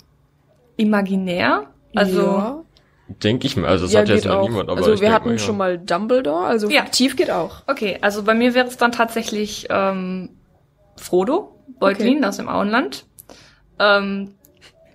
[0.76, 1.66] imaginär.
[1.94, 2.62] Also ja,
[3.22, 4.48] Denke ich mir, also das ja hat geht jetzt noch auch.
[4.48, 5.38] niemand, aber also ich wir hatten mal, ja.
[5.38, 6.82] schon mal Dumbledore, also Ja.
[6.82, 7.62] fiktiv geht auch.
[7.66, 10.30] Okay, also bei mir wäre es dann tatsächlich ähm,
[10.96, 12.26] Frodo, Beutlin Okay.
[12.26, 13.04] aus dem Auenland.
[13.78, 14.34] Ähm,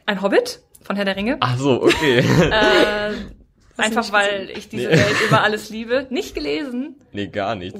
[0.08, 1.38] ein Hobbit von Herr der Ringe.
[1.42, 2.20] Ach so, okay.
[2.20, 3.12] Äh,
[3.78, 4.94] einfach weil ich diese Nee.
[4.98, 6.08] Welt über alles liebe.
[6.10, 7.76] Nicht gelesen, nee, gar nicht.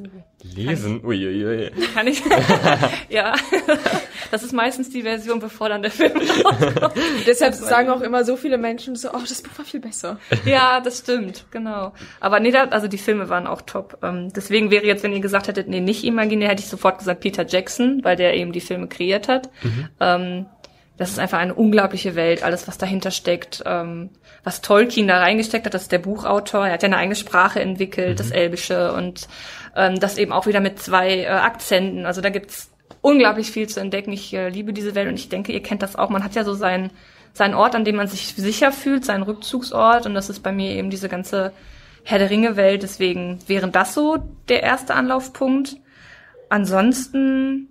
[0.56, 1.04] Lesen?
[1.04, 1.72] Uiuiui.
[1.94, 2.22] kann ich.
[3.10, 3.34] ja,
[4.32, 6.94] das ist meistens die Version, bevor dann der Film rauskommt.
[7.26, 10.20] Deshalb sagen auch immer so viele Menschen so, oh, das Buch war viel besser.
[10.46, 11.94] Ja, das stimmt, genau.
[12.20, 13.98] Aber nee, da, also die Filme waren auch top.
[14.02, 17.20] Ähm, deswegen wäre jetzt, wenn ihr gesagt hättet, nee, nicht imaginär, hätte ich sofort gesagt
[17.20, 19.50] Peter Jackson, weil der eben die Filme kreiert hat.
[20.00, 20.46] Ähm,
[20.98, 23.64] das ist einfach eine unglaubliche Welt, alles, was dahinter steckt.
[23.66, 24.10] Ähm,
[24.44, 26.66] was Tolkien da reingesteckt hat, das ist der Buchautor.
[26.66, 29.28] Er hat ja eine eigene Sprache entwickelt, das Elbische und
[29.78, 32.06] ähm, das eben auch wieder mit zwei äh, Akzenten.
[32.06, 32.70] Also da gibt's
[33.02, 34.12] unglaublich viel zu entdecken.
[34.12, 36.10] Ich äh, liebe diese Welt und ich denke, ihr kennt das auch.
[36.10, 36.92] Man hat ja so seinen
[37.34, 40.72] seinen Ort, an dem man sich sicher fühlt, seinen Rückzugsort und das ist bei mir
[40.72, 41.54] eben diese ganze
[42.04, 42.82] Herr der Ringe Welt.
[42.82, 44.18] Deswegen wäre das so
[44.50, 45.78] der erste Anlaufpunkt.
[46.50, 47.68] Ansonsten,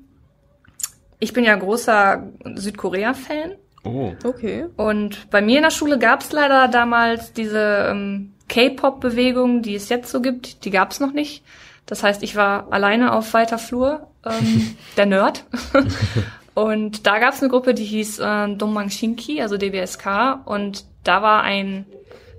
[1.19, 2.23] ich bin ja großer
[2.55, 4.13] Südkorea-Fan Oh.
[4.25, 4.67] Okay.
[4.77, 9.89] und bei mir in der Schule gab es leider damals diese ähm, K-Pop-Bewegung, die es
[9.89, 11.45] jetzt so gibt, die gab es noch nicht.
[11.87, 15.45] Das heißt, ich war alleine auf weiter Flur, ähm, der Nerd.
[16.55, 20.41] und da gab es eine Gruppe, die hieß äh, Dongmang Shinki, also DBSK.
[20.45, 21.87] Und da war ein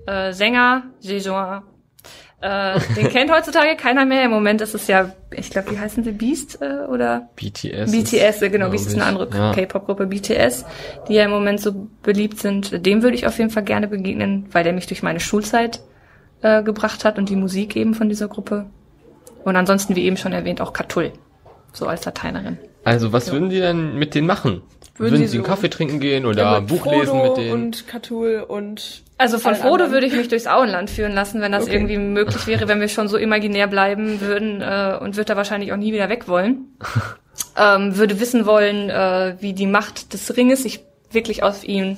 [0.05, 1.63] äh, Sänger, Jejuan.
[2.39, 4.23] Äh, den kennt heutzutage keiner mehr.
[4.23, 6.11] Im Moment ist es ja, ich glaube, wie heißen sie?
[6.11, 7.29] Beast äh, oder?
[7.35, 7.91] BTS.
[7.91, 9.53] BTS, äh, genau, Beast ist eine andere Ja.
[9.53, 10.65] K-Pop-Gruppe, BTS,
[11.07, 12.85] die ja im Moment so beliebt sind.
[12.85, 15.81] Dem würde ich auf jeden Fall gerne begegnen, weil der mich durch meine Schulzeit
[16.41, 18.67] äh, gebracht hat und die Musik eben von dieser Gruppe.
[19.47, 21.13] Und ansonsten, wie eben schon erwähnt, auch Katul,
[21.71, 22.57] so als Lateinerin.
[22.83, 24.61] Also, was würden Sie denn mit denen machen?
[24.97, 27.07] Würden Würden, Sie Sie einen so- Kaffee trinken gehen oder Ja, ein mit Buch lesen
[27.07, 27.51] Frodo mit denen?
[27.53, 29.91] Und Katul und Also von Frodo anderen.
[29.93, 31.75] würde ich mich durchs Auenland führen lassen, wenn das Okay.
[31.75, 35.71] irgendwie möglich wäre, wenn wir schon so imaginär bleiben würden äh, und würde da wahrscheinlich
[35.71, 36.77] auch nie wieder weg wollen.
[37.57, 41.95] ähm, würde wissen wollen, äh, wie die Macht des Ringes sich wirklich aus ihm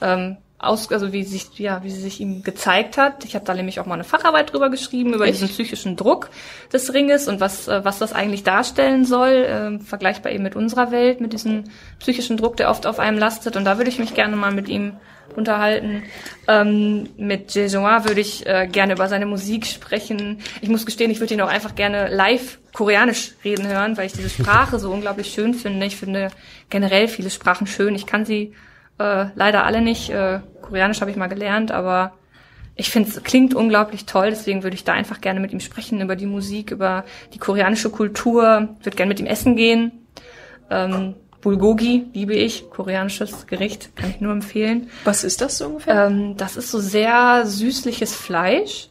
[0.00, 3.24] ähm, aus, also wie sich, ja, wie sie sich ihm gezeigt hat.
[3.24, 6.30] Ich habe da nämlich auch mal eine Facharbeit drüber geschrieben über diesen psychischen Druck
[6.72, 10.90] des Ringes und was äh, was das eigentlich darstellen soll, ähm, vergleichbar eben mit unserer
[10.90, 11.64] Welt, mit diesem
[12.00, 13.56] psychischen Druck, der oft auf einem lastet.
[13.56, 14.94] Und da würde ich mich gerne mal mit ihm
[15.36, 16.02] unterhalten.
[16.48, 20.40] Ähm, mit Jejuan würde ich äh, gerne über seine Musik sprechen.
[20.60, 24.12] Ich muss gestehen, ich würde ihn auch einfach gerne live koreanisch reden hören, weil ich
[24.12, 25.86] diese Sprache so unglaublich schön finde.
[25.86, 26.30] Ich finde
[26.70, 27.94] generell viele Sprachen schön.
[27.94, 28.54] Ich kann sie
[28.98, 30.10] äh, leider alle nicht.
[30.10, 32.12] Äh, Koreanisch habe ich mal gelernt, aber
[32.74, 36.00] ich finde es klingt unglaublich toll, deswegen würde ich da einfach gerne mit ihm sprechen
[36.00, 40.06] über die Musik, über die koreanische Kultur, würde gerne mit ihm essen gehen.
[40.70, 44.90] Ähm, Bulgogi liebe ich, koreanisches Gericht, kann ich nur empfehlen.
[45.04, 46.06] was ist das so ungefähr?
[46.06, 48.90] Ähm, das ist so sehr süßliches Fleisch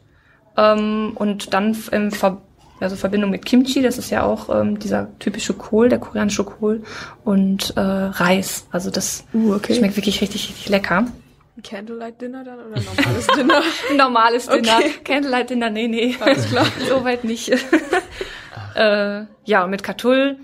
[0.58, 2.42] ähm, und dann in Ver
[2.80, 6.84] also Verbindung mit Kimchi, das ist ja auch ähm, dieser typische Kohl, der koreanische Kohl
[7.24, 8.68] und äh, Reis.
[8.72, 9.76] Also das Uh, okay.
[9.76, 11.08] schmeckt wirklich richtig, richtig lecker.
[11.64, 13.62] Candlelight Dinner dann oder normales Dinner?
[13.90, 14.92] Ein normales Dinner, Okay.
[15.04, 16.16] Candlelight Dinner, nee, nee.
[16.20, 16.68] Alles klar.
[16.88, 17.50] Soweit nicht.
[18.76, 20.38] äh, ja, und mit Katul,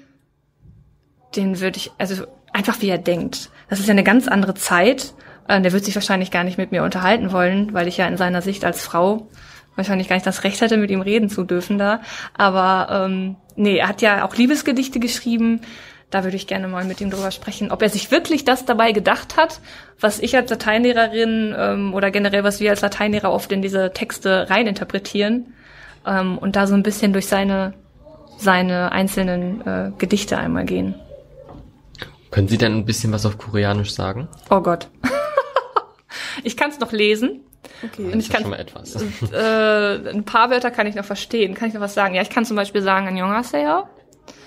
[1.35, 3.49] den würde ich, also einfach wie er denkt.
[3.69, 5.13] Das ist ja eine ganz andere Zeit.
[5.47, 8.17] Äh, der wird sich wahrscheinlich gar nicht mit mir unterhalten wollen, weil ich ja in
[8.17, 9.27] seiner Sicht als Frau
[9.75, 12.01] wahrscheinlich gar nicht das Recht hätte, mit ihm reden zu dürfen da.
[12.35, 15.61] Aber ähm, nee, er hat ja auch Liebesgedichte geschrieben.
[16.09, 18.91] Da würde ich gerne mal mit ihm drüber sprechen, ob er sich wirklich das dabei
[18.91, 19.61] gedacht hat,
[19.99, 24.47] was ich als Lateinlehrerin ähm, oder generell was wir als Lateinlehrer oft in diese Texte
[24.49, 25.53] reininterpretieren
[26.05, 27.73] ähm, und da so ein bisschen durch seine
[28.37, 30.95] seine einzelnen äh, Gedichte einmal gehen.
[32.31, 34.27] Können Sie denn ein bisschen was auf Koreanisch sagen?
[34.49, 34.89] Oh Gott.
[36.43, 37.41] ich kann es noch lesen.
[37.83, 38.03] Okay.
[38.03, 38.95] Und ich Das ist kann schon mal etwas.
[39.33, 41.53] äh, ein paar Wörter kann ich noch verstehen.
[41.53, 42.15] Kann ich noch was sagen?
[42.15, 43.87] Ja, ich kann zum Beispiel sagen Annyeonghaseyo.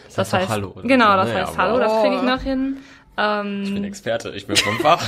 [0.06, 1.34] Das heißt doch heißt, Hallo, oder genau, das ne?
[1.34, 2.78] heißt Ja, Hallo, das kriege ich noch hin.
[3.18, 5.04] Ähm, Ich bin Experte, ich bin vom Fach.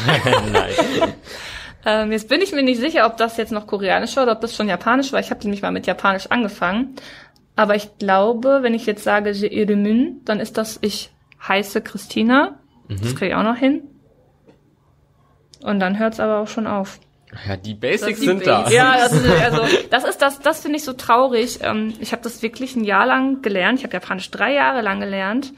[0.53, 1.15] Nein.
[1.87, 4.41] Ähm, jetzt bin ich mir nicht sicher, ob das jetzt noch koreanisch war oder ob
[4.41, 5.21] das schon japanisch war.
[5.21, 6.97] Ich habe nämlich mal mit japanisch angefangen.
[7.57, 11.11] Aber ich glaube, wenn ich jetzt sage Je Iremün, dann ist das ich
[11.47, 12.59] heiße Christina.
[12.89, 13.83] Das kriege ich auch noch hin.
[15.63, 16.99] Und dann hört's aber auch schon auf.
[17.47, 18.63] Ja, die Basics die sind da.
[18.63, 18.77] Basics.
[18.77, 21.59] Ja, das ist, also das ist das, das finde ich so traurig.
[21.63, 23.79] Ähm, ich habe das wirklich ein Jahr lang gelernt.
[23.79, 25.53] Ich habe Japanisch drei Jahre lang gelernt.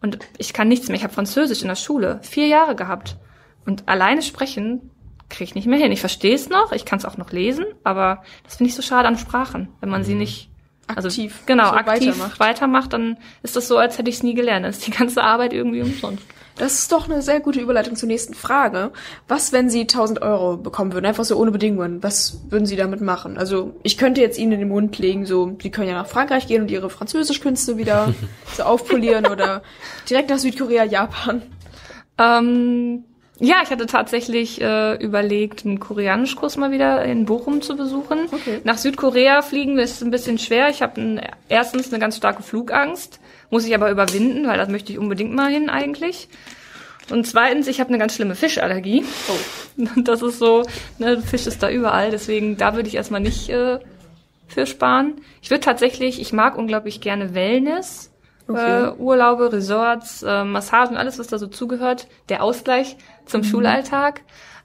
[0.00, 0.96] Und ich kann nichts mehr.
[0.96, 3.16] Ich habe Französisch in der Schule vier Jahre gehabt.
[3.64, 4.90] Und alleine sprechen
[5.30, 5.92] kriege ich nicht mehr hin.
[5.92, 8.82] Ich verstehe es noch, ich kann es auch noch lesen, aber das finde ich so
[8.82, 10.50] schade an Sprachen, wenn man sie nicht
[10.86, 12.40] also, Aktiv genau, so aktiv weitermacht.
[12.40, 12.92] weitermacht.
[12.92, 14.64] dann ist das so, als hätte ich es nie gelernt.
[14.64, 16.24] Dann ist die ganze Arbeit irgendwie umsonst.
[16.56, 18.92] Das ist doch eine sehr gute Überleitung zur nächsten Frage.
[19.26, 22.00] Was, wenn Sie 1000 Euro bekommen würden, einfach so ohne Bedingungen?
[22.02, 23.38] Was würden Sie damit machen?
[23.38, 26.46] Also, ich könnte jetzt Ihnen in den Mund legen, so, Sie können ja nach Frankreich
[26.46, 28.14] gehen und Ihre Französischkünste wieder
[28.56, 29.62] so aufpolieren oder
[30.08, 31.42] direkt nach Südkorea, Japan.
[32.18, 33.04] Ähm,
[33.40, 38.26] ja, ich hatte tatsächlich äh, überlegt, einen Koreanischkurs mal wieder in Bochum zu besuchen.
[38.30, 38.60] Okay.
[38.62, 40.68] Nach Südkorea fliegen ist ein bisschen schwer.
[40.68, 43.18] Ich habe erstens eine ganz starke Flugangst,
[43.50, 46.28] muss ich aber überwinden, weil das möchte ich unbedingt mal hin eigentlich.
[47.10, 49.04] Und zweitens, ich habe eine ganz schlimme Fischallergie.
[49.28, 49.32] Oh.
[49.96, 50.62] Das ist so,
[50.98, 53.80] ne, Fisch ist da überall, deswegen da würde ich erstmal nicht äh,
[54.46, 55.14] für sparen.
[55.42, 58.12] Ich würde tatsächlich, ich mag unglaublich gerne Wellness.
[58.46, 58.84] Okay.
[58.84, 62.06] Äh, Urlaube, Resorts, äh, Massagen, alles, was da so zugehört.
[62.28, 62.96] Der Ausgleich
[63.26, 64.22] zum Schulalltag.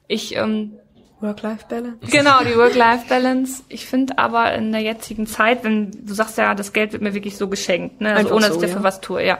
[0.07, 0.79] Ich, ähm,
[1.21, 1.97] Work-Life-Balance.
[2.09, 3.63] genau, die Work-Life-Balance.
[3.67, 7.13] Ich finde aber in der jetzigen Zeit, wenn du sagst ja, das Geld wird mir
[7.13, 8.09] wirklich so geschenkt, ne?
[8.09, 8.83] Also Einfach ohne dass so, ich dafür ja.
[8.83, 9.39] was tue, ja.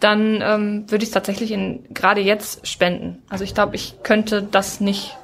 [0.00, 3.22] Dann ähm, würde ich es tatsächlich in gerade jetzt spenden.
[3.28, 5.16] Also ich glaube, ich könnte das nicht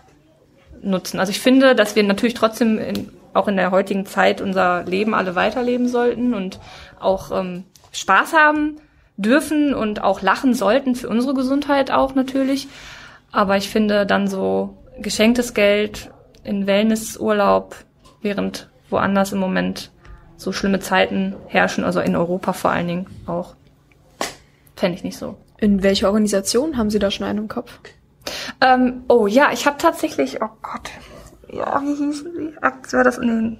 [0.82, 1.18] nutzen.
[1.18, 5.14] Also ich finde, dass wir natürlich trotzdem in, auch in der heutigen Zeit unser Leben
[5.14, 6.60] alle weiterleben sollten und
[7.00, 8.76] auch ähm, Spaß haben
[9.16, 12.68] dürfen und auch lachen sollten für unsere Gesundheit auch natürlich.
[13.32, 16.10] Aber ich finde dann so geschenktes Geld
[16.44, 17.76] in Wellnessurlaub,
[18.22, 19.90] während woanders im Moment
[20.36, 23.54] so schlimme Zeiten herrschen, also in Europa vor allen Dingen auch,
[24.76, 25.36] fände ich nicht so.
[25.58, 27.80] In welcher Organisation haben Sie da schon einen im Kopf?
[28.60, 30.90] Ähm, oh ja, ich habe tatsächlich, oh Gott,
[31.50, 32.54] ja, wie hießen die?
[32.60, 33.18] Ach, war das?
[33.18, 33.58] Nee.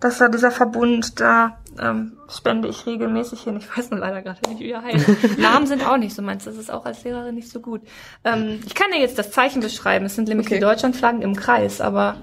[0.00, 3.56] Das war dieser Verbund, da ähm, spende ich regelmäßig hin.
[3.56, 5.06] Ich weiß nur leider gerade nicht, wie er heißt.
[5.38, 7.80] Namen sind auch nicht so meins, das ist auch als Lehrerin nicht so gut.
[8.24, 10.06] Ähm, ich kann dir jetzt das Zeichen beschreiben.
[10.06, 10.56] Es sind nämlich Okay.
[10.56, 12.16] die Deutschlandflaggen im Kreis, aber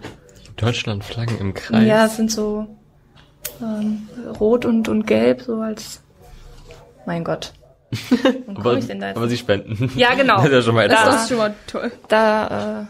[0.55, 1.85] Deutschland Flaggen im Kreis.
[1.85, 2.65] ja, es sind so
[3.61, 4.07] ähm,
[4.39, 6.01] rot und, und gelb, so als
[7.05, 7.53] mein Gott.
[8.45, 9.17] Wo aber, komme ich denn da jetzt?
[9.17, 9.91] aber sie spenden.
[9.95, 10.37] Ja, genau.
[10.37, 11.05] Das ist ja schon mal Da-.
[11.05, 11.91] Das ist schon mal toll.
[12.07, 12.85] da äh,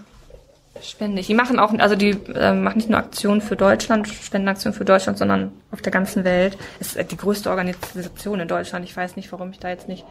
[0.90, 1.28] spende ich.
[1.28, 5.18] Die machen auch, also die äh, machen nicht nur Aktionen für Deutschland, Spendenaktionen für Deutschland,
[5.18, 6.58] sondern auf der ganzen Welt.
[6.80, 8.86] Es ist äh, die größte Organisation in Deutschland.
[8.86, 10.06] Ich weiß nicht, warum ich da jetzt nicht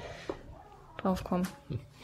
[1.02, 1.44] drauf komme.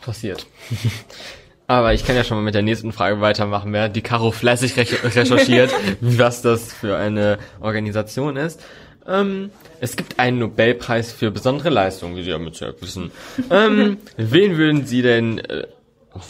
[0.01, 0.47] Passiert.
[1.67, 3.73] Aber ich kann ja schon mal mit der nächsten Frage weitermachen.
[3.73, 8.61] Wer die Caro fleißig re recherchiert, was das für eine Organisation ist.
[9.07, 9.51] Ähm,
[9.81, 13.13] es gibt einen Nobelpreis für besondere Leistungen, wie Sie ja mit Sicherheit wissen.
[13.51, 15.67] Ähm, wen würden Sie denn, äh,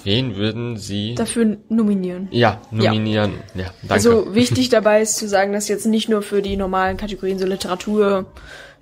[0.05, 2.29] wen würden Sie, Dafür nominieren.
[2.31, 3.35] ja, nominieren?
[3.55, 3.95] Ja, danke.
[3.95, 7.47] Also wichtig dabei ist zu sagen, dass jetzt nicht nur für die normalen Kategorien so
[7.47, 8.27] Literatur,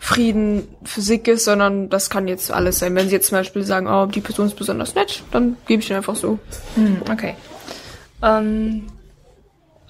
[0.01, 2.95] Frieden, Physik ist, sondern das kann jetzt alles sein.
[2.95, 5.89] Wenn Sie jetzt zum Beispiel sagen, oh, die Person ist besonders nett, dann gebe ich
[5.89, 6.39] den einfach so.
[6.77, 7.35] Hm, okay.
[8.23, 8.87] Ähm,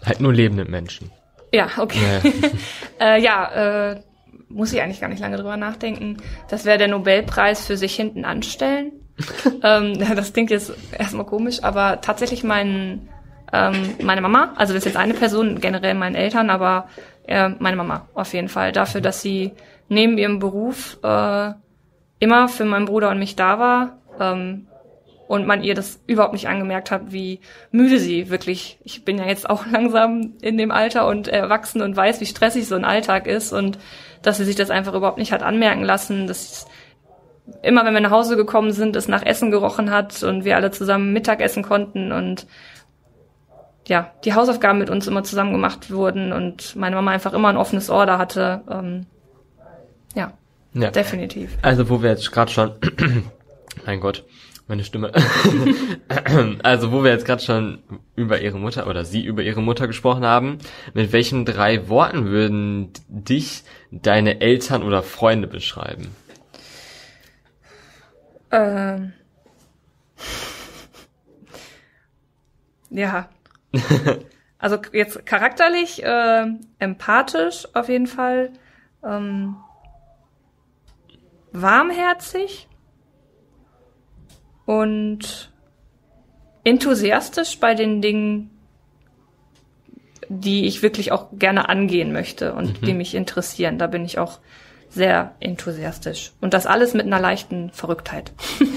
[0.04, 1.10] halt nur lebende Menschen.
[1.52, 1.98] ja, okay.
[2.98, 3.16] Ja.
[3.16, 4.00] äh, ja, äh,
[4.48, 6.16] muss ich eigentlich gar nicht lange drüber nachdenken.
[6.48, 8.92] Das wäre der Nobelpreis für sich hinten anstellen.
[9.62, 13.08] ähm, das klingt jetzt erstmal komisch, aber tatsächlich mein,
[13.52, 16.88] ähm, meine Mama, also das ist jetzt eine Person, generell meinen Eltern, aber
[17.26, 18.72] äh, meine Mama auf jeden Fall.
[18.72, 19.52] Dafür, dass sie
[19.88, 21.52] neben ihrem Beruf äh,
[22.18, 23.98] immer für meinen Bruder und mich da war.
[24.20, 24.66] Ähm,
[25.28, 27.40] und man ihr das überhaupt nicht angemerkt hat, wie
[27.70, 28.78] müde sie wirklich.
[28.82, 32.66] Ich bin ja jetzt auch langsam in dem Alter und erwachsen und weiß, wie stressig
[32.66, 33.78] so ein Alltag ist und
[34.22, 36.66] dass sie sich das einfach überhaupt nicht hat anmerken lassen, dass
[37.62, 40.70] immer wenn wir nach Hause gekommen sind, es nach Essen gerochen hat und wir alle
[40.70, 42.46] zusammen Mittagessen konnten und
[43.86, 47.56] ja, die Hausaufgaben mit uns immer zusammen gemacht wurden und meine Mama einfach immer ein
[47.56, 48.60] offenes Ohr da hatte.
[48.70, 49.06] Ähm,
[50.14, 50.32] ja,
[50.74, 50.90] Ja.
[50.90, 51.56] definitiv.
[51.62, 52.72] Also wo wir jetzt gerade schon,
[53.86, 54.24] mein Gott,
[54.66, 55.12] meine Stimme.
[56.62, 57.78] also wo wir jetzt gerade schon
[58.14, 60.58] über ihre Mutter oder sie über ihre Mutter gesprochen haben,
[60.92, 66.08] mit welchen drei Worten würden dich deine Eltern oder Freunde beschreiben?
[68.50, 69.12] Ähm.
[72.90, 73.28] Ja.
[74.60, 76.46] Also jetzt charakterlich, äh,
[76.80, 78.50] empathisch auf jeden Fall,
[79.04, 79.54] ähm,
[81.52, 82.66] warmherzig
[84.66, 85.52] und
[86.64, 88.50] enthusiastisch bei den Dingen,
[90.28, 93.78] die ich wirklich auch gerne angehen möchte und die mich interessieren.
[93.78, 94.40] Da bin ich auch
[94.90, 96.32] sehr enthusiastisch.
[96.40, 98.32] Und das alles mit einer leichten Verrücktheit.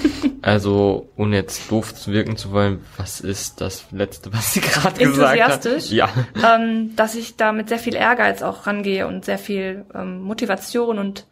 [0.44, 4.98] Also, ohne jetzt doof zu wirken zu wollen, was ist das Letzte, was sie gerade
[4.98, 5.64] gesagt hat?
[5.64, 5.90] Enthusiastisch?
[5.92, 6.08] Ja.
[6.44, 10.98] ähm, dass ich da mit sehr viel Ehrgeiz auch rangehe und sehr viel ähm, Motivation
[10.98, 11.26] und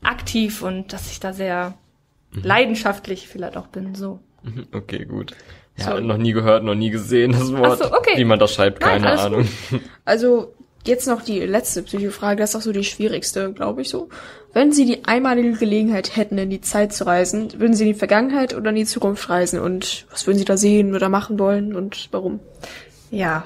[0.00, 1.74] aktiv und dass ich da sehr
[2.40, 4.20] leidenschaftlich vielleicht auch bin, so.
[4.72, 5.32] Okay, gut.
[5.76, 6.00] Ja, So.
[6.00, 7.78] noch nie gehört, noch nie gesehen, das Wort.
[7.78, 8.16] So, okay.
[8.16, 9.48] Wie man das schreibt, Nein, keine alles Ahnung.
[10.04, 10.54] Also
[10.88, 14.08] jetzt noch die letzte Psychofrage, das ist auch so die schwierigste, glaube ich so.
[14.52, 17.98] Wenn Sie die einmalige Gelegenheit hätten, in die Zeit zu reisen, würden Sie in die
[17.98, 19.60] Vergangenheit oder in die Zukunft reisen?
[19.60, 22.40] Und was würden Sie da sehen oder machen wollen und warum?
[23.10, 23.44] Ja.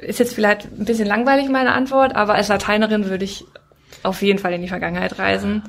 [0.00, 3.44] Ist jetzt vielleicht ein bisschen langweilig meine Antwort, aber als Lateinerin würde ich
[4.02, 5.62] auf jeden Fall in die Vergangenheit reisen.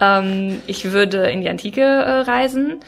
[0.00, 2.80] Ähm, ich würde in die Antike äh, reisen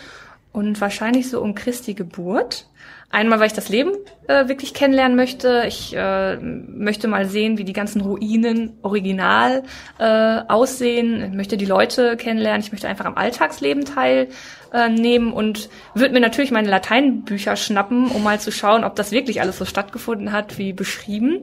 [0.52, 2.67] und wahrscheinlich so um Christi Geburt.
[3.10, 3.92] Einmal, weil ich das Leben
[4.26, 5.64] äh, wirklich kennenlernen möchte.
[5.66, 9.62] Ich äh, möchte mal sehen, wie die ganzen Ruinen original
[9.98, 11.22] äh, aussehen.
[11.22, 12.60] Ich möchte die Leute kennenlernen.
[12.60, 18.40] Ich möchte einfach am Alltagsleben teilnehmen und würde mir natürlich meine Lateinbücher schnappen, um mal
[18.40, 21.40] zu schauen, ob das wirklich alles so stattgefunden hat, wie beschrieben.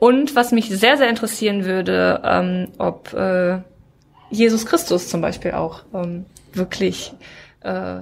[0.00, 3.60] Und was mich sehr, sehr interessieren würde, ähm, ob äh,
[4.30, 7.12] Jesus Christus zum Beispiel auch ähm, wirklich
[7.62, 8.00] äh,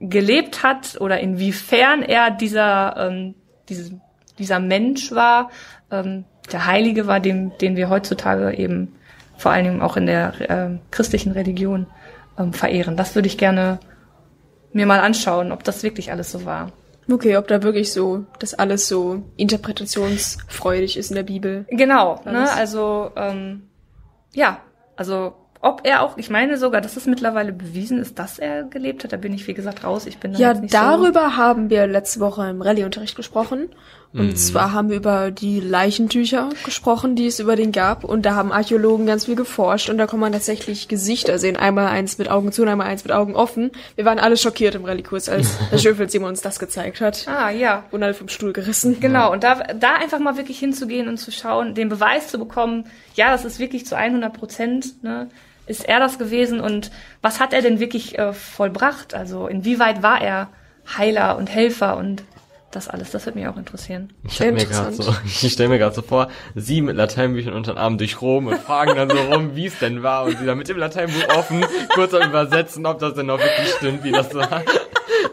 [0.00, 3.34] gelebt hat oder inwiefern er dieser, ähm,
[3.68, 4.00] diese,
[4.38, 5.50] dieser Mensch war,
[5.90, 8.96] ähm, der Heilige war, dem, den wir heutzutage eben
[9.36, 11.86] vor allen Dingen auch in der ähm, christlichen Religion
[12.38, 12.96] ähm, verehren.
[12.96, 13.78] Das würde ich gerne
[14.72, 16.72] mir mal anschauen, ob das wirklich alles so war.
[17.10, 21.66] Okay, ob da wirklich so, das alles so interpretationsfreudig ist in der Bibel.
[21.70, 22.50] Genau, ne?
[22.52, 23.68] Also ähm,
[24.32, 24.58] ja,
[24.96, 29.04] also ob er auch, ich meine sogar, dass es mittlerweile bewiesen ist, dass er gelebt
[29.04, 29.12] hat.
[29.12, 30.06] Da bin ich wie gesagt raus.
[30.06, 33.68] Ich bin da Ja, jetzt nicht darüber haben wir letzte Woche im Rallye-Unterricht gesprochen.
[34.12, 38.02] Und zwar haben wir über die Leichentücher gesprochen, die es über den gab.
[38.02, 39.88] Und da haben Archäologen ganz viel geforscht.
[39.88, 41.56] Und da kann man tatsächlich Gesichter sehen.
[41.56, 43.70] Einmal eins mit Augen zu und einmal eins mit Augen offen.
[43.94, 47.16] Wir waren alle schockiert im Rallye-Kurs, als Herr Schöfel Simon uns das gezeigt hat.
[47.16, 47.30] So.
[47.30, 48.98] Ah ja, Wurden alle vom Stuhl gerissen.
[48.98, 52.86] Genau, und da, da einfach mal wirklich hinzugehen und zu schauen, den Beweis zu bekommen,
[53.14, 55.28] ja, das ist wirklich zu 100 Prozent, ne,
[55.70, 56.90] ist er das gewesen und
[57.22, 59.14] was hat er denn wirklich äh, vollbracht?
[59.14, 60.48] Also inwieweit war er
[60.98, 62.24] Heiler und Helfer und
[62.72, 64.12] das alles, das wird mich auch interessieren.
[64.24, 67.72] Ich stelle mir gerade so, ich stell mir gerade so vor, sie mit Lateinbüchern unter
[67.72, 70.44] den Arm durch Rom und fragen dann so rum, wie es denn war und sie
[70.44, 71.64] dann mit dem Lateinbuch offen
[71.94, 74.62] kurz am übersetzen, ob das denn auch wirklich stimmt, wie das war.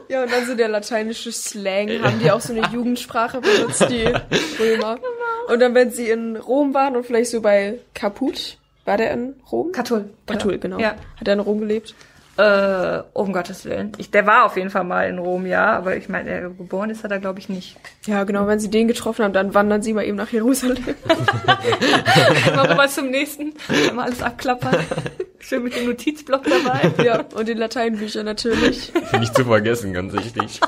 [0.09, 4.05] Ja, und dann so der lateinische Slang, haben die auch so eine Jugendsprache benutzt, die
[4.59, 4.97] Römer.
[5.49, 8.57] Und dann, wenn sie in Rom waren und vielleicht so bei Caput,
[8.87, 9.71] war der in Rom?
[9.71, 10.09] Katul.
[10.25, 10.79] Catul, genau.
[10.79, 10.95] Ja.
[11.19, 11.93] Hat er in Rom gelebt?
[12.37, 13.93] Äh, um Gottes Willen.
[13.97, 16.91] Ich, der war auf jeden Fall mal in Rom, ja, aber ich meine, er geboren
[16.91, 17.77] ist er da, glaube ich, nicht.
[18.05, 20.77] Ja, genau, wenn sie den getroffen haben, dann wandern sie mal eben nach Jerusalem.
[22.55, 23.53] Mal rüber zum nächsten,
[23.95, 24.77] mal alles abklappern.
[25.39, 27.03] Schön mit dem Notizblock dabei.
[27.03, 28.93] ja, und den Lateinbücher natürlich.
[29.19, 30.61] Nicht zu vergessen, ganz wichtig.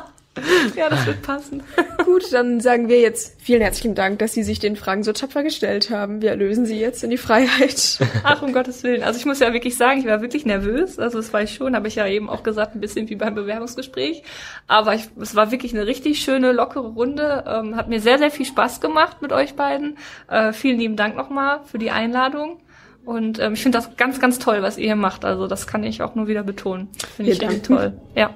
[0.76, 1.64] Ja, das wird passen.
[2.06, 5.44] Gut, dann sagen wir jetzt vielen herzlichen Dank, dass Sie sich den Fragen so tapfer
[5.44, 6.22] gestellt haben.
[6.22, 8.00] Wir erlösen Sie jetzt in die Freiheit.
[8.24, 9.04] Ach, um Gottes Willen.
[9.04, 11.00] Also ich muss ja wirklich sagen, ich war wirklich nervös.
[11.00, 13.36] Also das war ich schon, habe ich ja eben auch gesagt, ein bisschen wie beim
[13.36, 14.24] Bewerbungsgespräch.
[14.68, 17.44] Aber ich, es war wirklich eine richtig schöne, lockere Runde.
[17.48, 19.98] Ähm, hat mir sehr, sehr viel Spaß gemacht mit euch beiden.
[20.28, 22.60] Äh, vielen lieben Dank nochmal für die Einladung.
[23.06, 25.26] Und ähm, ich finde das ganz, ganz toll, was ihr hier macht.
[25.26, 26.90] Also das kann ich auch nur wieder betonen.
[27.16, 27.64] Finde ich danken.
[27.64, 27.94] toll.
[28.16, 28.32] Ja.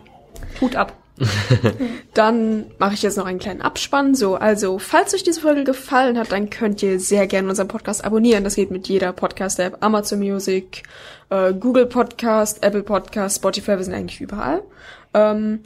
[0.61, 0.93] Hut ab.
[2.13, 4.15] Dann mache ich jetzt noch einen kleinen Abspann.
[4.15, 8.03] So, also, falls euch diese Folge gefallen hat, dann könnt ihr sehr gerne unseren Podcast
[8.03, 8.43] abonnieren.
[8.43, 10.83] Das geht mit jeder Podcast-App, Amazon Music,
[11.29, 14.63] äh, Google Podcast, Apple Podcast, Spotify, wir sind eigentlich überall.
[15.13, 15.59] Ähm,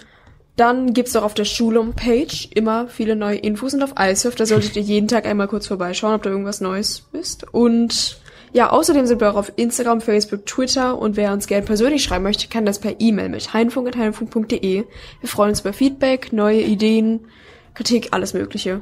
[0.58, 4.76] dann gibt's auch auf der Schulum-Page immer viele neue Infos und auf iSurf, da solltet
[4.76, 7.46] ihr jeden Tag einmal kurz vorbeischauen, ob da irgendwas Neues ist.
[7.54, 8.20] Und
[8.54, 12.24] ja, außerdem sind wir auch auf Instagram, Facebook, Twitter und wer uns gerne persönlich schreiben
[12.24, 14.86] möchte, kann das per E-Mail mit heinfunk.heinfunk.de.
[15.20, 17.28] Wir freuen uns über Feedback, neue Ideen,
[17.74, 18.82] Kritik, alles Mögliche.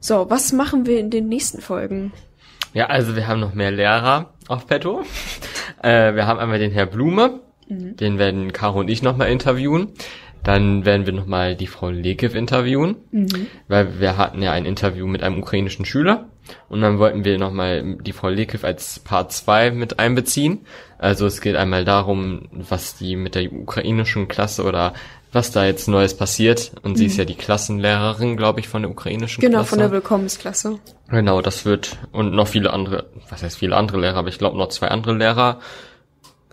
[0.00, 2.12] So, was machen wir in den nächsten Folgen?
[2.72, 5.02] Ja, also wir haben noch mehr Lehrer auf Petto.
[5.82, 9.88] Äh, wir haben einmal den Herr Blume, den werden Caro und ich nochmal interviewen.
[10.42, 12.96] Dann werden wir nochmal die Frau Lekev interviewen,
[13.68, 16.30] weil wir hatten ja ein Interview mit einem ukrainischen Schüler
[16.68, 20.66] und dann wollten wir nochmal die Frau Lekev als Part 2 mit einbeziehen.
[20.98, 24.94] Also es geht einmal darum, was die mit der ukrainischen Klasse oder
[25.32, 26.72] was da jetzt Neues passiert.
[26.82, 29.70] Und sie ist ja die Klassenlehrerin, glaube ich, von der ukrainischen Genau, Klasse.
[29.70, 30.78] von der Willkommensklasse.
[31.10, 34.56] Genau, das wird und noch viele andere, was heißt viele andere Lehrer, aber ich glaube
[34.56, 35.58] noch zwei andere Lehrer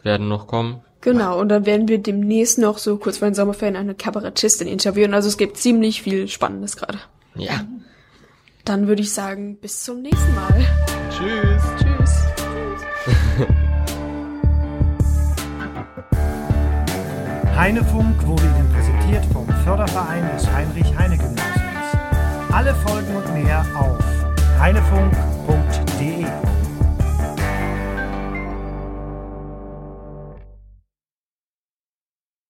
[0.03, 0.81] werden noch kommen.
[1.01, 5.13] Genau, und dann werden wir demnächst noch so kurz vor den Sommerferien eine Kabarettistin interviewen.
[5.13, 6.99] Also es gibt ziemlich viel Spannendes gerade.
[7.35, 7.61] Ja.
[8.65, 10.65] Dann würde ich sagen, bis zum nächsten Mal.
[11.09, 11.63] Tschüss.
[11.79, 12.25] Tschüss.
[17.55, 21.61] Heinefunk wurde Ihnen präsentiert vom Förderverein des Heinrich-Heine-Gymnasiums.
[22.51, 23.99] Alle Folgen und mehr auf
[24.59, 26.25] heinefunk.de.